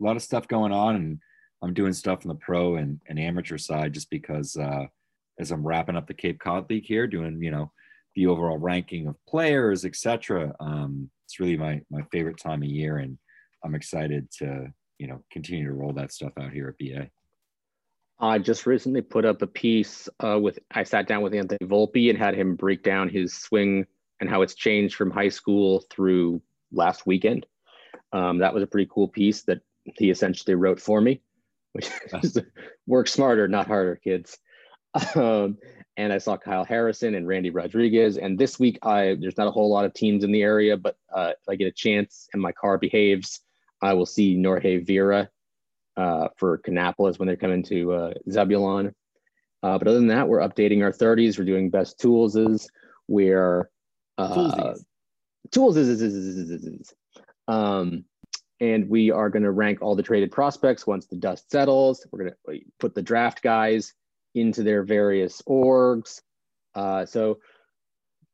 a 0.00 0.04
lot 0.04 0.16
of 0.16 0.22
stuff 0.22 0.48
going 0.48 0.72
on, 0.72 0.96
and 0.96 1.18
I'm 1.62 1.74
doing 1.74 1.92
stuff 1.92 2.24
in 2.24 2.28
the 2.28 2.36
pro 2.36 2.76
and, 2.76 3.00
and 3.08 3.18
amateur 3.18 3.58
side 3.58 3.92
just 3.92 4.08
because 4.08 4.56
uh, 4.56 4.86
as 5.38 5.50
I'm 5.50 5.66
wrapping 5.66 5.96
up 5.96 6.06
the 6.06 6.14
Cape 6.14 6.38
Cod 6.38 6.70
League 6.70 6.86
here, 6.86 7.06
doing 7.06 7.42
you 7.42 7.50
know 7.50 7.72
the 8.20 8.26
overall 8.26 8.58
ranking 8.58 9.06
of 9.06 9.16
players, 9.26 9.86
etc. 9.86 10.54
Um, 10.60 11.08
it's 11.26 11.40
really 11.40 11.56
my 11.56 11.80
my 11.90 12.02
favorite 12.12 12.36
time 12.36 12.62
of 12.62 12.68
year, 12.68 12.98
and 12.98 13.16
I'm 13.64 13.74
excited 13.74 14.30
to 14.38 14.66
you 14.98 15.06
know 15.06 15.24
continue 15.32 15.64
to 15.64 15.72
roll 15.72 15.94
that 15.94 16.12
stuff 16.12 16.32
out 16.38 16.52
here 16.52 16.68
at 16.68 16.78
BA. 16.78 17.08
I 18.18 18.38
just 18.38 18.66
recently 18.66 19.00
put 19.00 19.24
up 19.24 19.40
a 19.40 19.46
piece 19.46 20.06
uh, 20.22 20.38
with 20.38 20.58
I 20.70 20.82
sat 20.82 21.08
down 21.08 21.22
with 21.22 21.32
Anthony 21.32 21.66
Volpe 21.66 22.10
and 22.10 22.18
had 22.18 22.34
him 22.34 22.56
break 22.56 22.82
down 22.82 23.08
his 23.08 23.32
swing 23.32 23.86
and 24.20 24.28
how 24.28 24.42
it's 24.42 24.54
changed 24.54 24.96
from 24.96 25.10
high 25.10 25.30
school 25.30 25.82
through 25.88 26.42
last 26.72 27.06
weekend. 27.06 27.46
Um, 28.12 28.38
that 28.38 28.52
was 28.52 28.62
a 28.62 28.66
pretty 28.66 28.90
cool 28.92 29.08
piece 29.08 29.44
that 29.44 29.60
he 29.84 30.10
essentially 30.10 30.54
wrote 30.54 30.78
for 30.78 31.00
me, 31.00 31.22
which 31.72 31.90
is 32.22 32.36
work 32.86 33.08
smarter, 33.08 33.48
not 33.48 33.66
harder, 33.66 33.96
kids. 33.96 34.38
Um, 35.14 35.56
and 36.00 36.14
I 36.14 36.18
saw 36.18 36.34
Kyle 36.38 36.64
Harrison 36.64 37.14
and 37.14 37.28
Randy 37.28 37.50
Rodriguez. 37.50 38.16
And 38.16 38.38
this 38.38 38.58
week, 38.58 38.78
I 38.82 39.16
there's 39.20 39.36
not 39.36 39.48
a 39.48 39.50
whole 39.50 39.68
lot 39.68 39.84
of 39.84 39.92
teams 39.92 40.24
in 40.24 40.32
the 40.32 40.42
area, 40.42 40.74
but 40.74 40.96
uh, 41.14 41.32
if 41.38 41.46
I 41.46 41.56
get 41.56 41.66
a 41.66 41.72
chance 41.72 42.26
and 42.32 42.40
my 42.40 42.52
car 42.52 42.78
behaves, 42.78 43.40
I 43.82 43.92
will 43.92 44.06
see 44.06 44.34
Norge 44.34 44.86
Vera 44.86 45.28
uh, 45.98 46.28
for 46.38 46.58
Kannapolis 46.58 47.18
when 47.18 47.26
they're 47.26 47.36
coming 47.36 47.62
to 47.64 47.92
uh, 47.92 48.14
Zebulon. 48.30 48.94
Uh, 49.62 49.76
but 49.76 49.88
other 49.88 49.98
than 49.98 50.06
that, 50.06 50.26
we're 50.26 50.38
updating 50.38 50.82
our 50.82 50.90
30s. 50.90 51.38
We're 51.38 51.44
doing 51.44 51.68
best 51.68 52.00
tools. 52.00 52.34
We're 53.06 53.70
uh, 54.16 54.74
tools 55.50 55.76
is, 55.76 55.88
is, 56.00 56.14
is, 56.14 56.50
is, 56.50 56.94
um, 57.46 58.04
and 58.58 58.88
we 58.88 59.10
are 59.10 59.28
going 59.28 59.42
to 59.42 59.50
rank 59.50 59.82
all 59.82 59.94
the 59.94 60.02
traded 60.02 60.32
prospects 60.32 60.86
once 60.86 61.06
the 61.06 61.16
dust 61.16 61.50
settles. 61.50 62.06
We're 62.10 62.20
going 62.20 62.32
to 62.32 62.60
put 62.78 62.94
the 62.94 63.02
draft 63.02 63.42
guys 63.42 63.92
into 64.34 64.62
their 64.62 64.82
various 64.82 65.42
orgs. 65.42 66.20
Uh, 66.74 67.04
so 67.04 67.38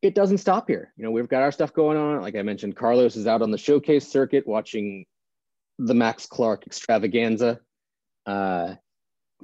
it 0.02 0.14
doesn't 0.14 0.38
stop 0.38 0.68
here. 0.68 0.92
You 0.96 1.04
know, 1.04 1.10
we've 1.10 1.28
got 1.28 1.42
our 1.42 1.52
stuff 1.52 1.72
going 1.72 1.96
on. 1.96 2.20
Like 2.20 2.36
I 2.36 2.42
mentioned, 2.42 2.76
Carlos 2.76 3.16
is 3.16 3.26
out 3.26 3.42
on 3.42 3.50
the 3.50 3.58
showcase 3.58 4.06
circuit 4.06 4.46
watching 4.46 5.06
the 5.78 5.94
Max 5.94 6.26
Clark 6.26 6.66
extravaganza 6.66 7.60
uh, 8.26 8.74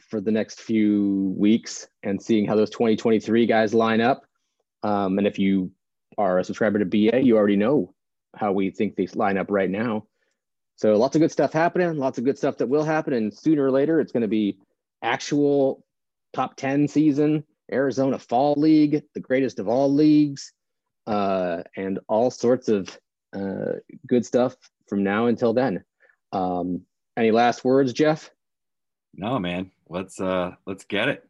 for 0.00 0.20
the 0.20 0.30
next 0.30 0.60
few 0.60 1.34
weeks 1.36 1.86
and 2.02 2.22
seeing 2.22 2.46
how 2.46 2.56
those 2.56 2.70
2023 2.70 3.46
guys 3.46 3.74
line 3.74 4.00
up. 4.00 4.24
Um, 4.82 5.18
and 5.18 5.26
if 5.26 5.38
you 5.38 5.70
are 6.18 6.38
a 6.38 6.44
subscriber 6.44 6.78
to 6.78 6.84
BA, 6.84 7.20
you 7.22 7.36
already 7.36 7.56
know 7.56 7.94
how 8.36 8.52
we 8.52 8.70
think 8.70 8.96
they 8.96 9.06
line 9.14 9.38
up 9.38 9.50
right 9.50 9.70
now. 9.70 10.06
So 10.76 10.96
lots 10.96 11.14
of 11.14 11.20
good 11.20 11.32
stuff 11.32 11.52
happening, 11.52 11.96
lots 11.96 12.18
of 12.18 12.24
good 12.24 12.38
stuff 12.38 12.58
that 12.58 12.68
will 12.68 12.84
happen. 12.84 13.12
And 13.12 13.32
sooner 13.32 13.64
or 13.64 13.70
later, 13.70 14.00
it's 14.00 14.12
going 14.12 14.22
to 14.22 14.28
be 14.28 14.58
actual 15.02 15.84
top 16.33 16.57
10 16.57 16.88
season, 16.88 17.45
Arizona 17.71 18.18
Fall 18.18 18.55
League, 18.57 19.03
the 19.14 19.21
greatest 19.21 19.59
of 19.59 19.68
all 19.68 19.92
leagues, 19.92 20.53
uh, 21.07 21.62
and 21.77 21.99
all 22.09 22.31
sorts 22.31 22.68
of 22.68 22.97
uh, 23.35 23.73
good 24.07 24.25
stuff 24.25 24.57
from 24.88 25.03
now 25.03 25.27
until 25.27 25.53
then. 25.53 25.85
Um, 26.33 26.83
any 27.16 27.31
last 27.31 27.64
words, 27.64 27.92
Jeff? 27.92 28.31
No, 29.14 29.38
man. 29.38 29.71
Let's 29.88 30.20
uh 30.20 30.53
let's 30.66 30.85
get 30.85 31.09
it. 31.09 31.28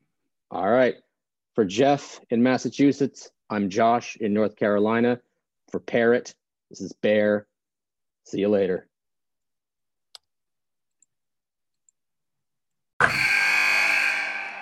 All 0.50 0.70
right. 0.70 0.94
For 1.54 1.64
Jeff 1.64 2.20
in 2.30 2.42
Massachusetts, 2.42 3.30
I'm 3.50 3.68
Josh 3.68 4.16
in 4.16 4.32
North 4.32 4.56
Carolina. 4.56 5.20
For 5.70 5.80
Parrot, 5.80 6.34
this 6.70 6.80
is 6.80 6.92
Bear. 6.92 7.46
See 8.24 8.40
you 8.40 8.48
later. 8.48 8.88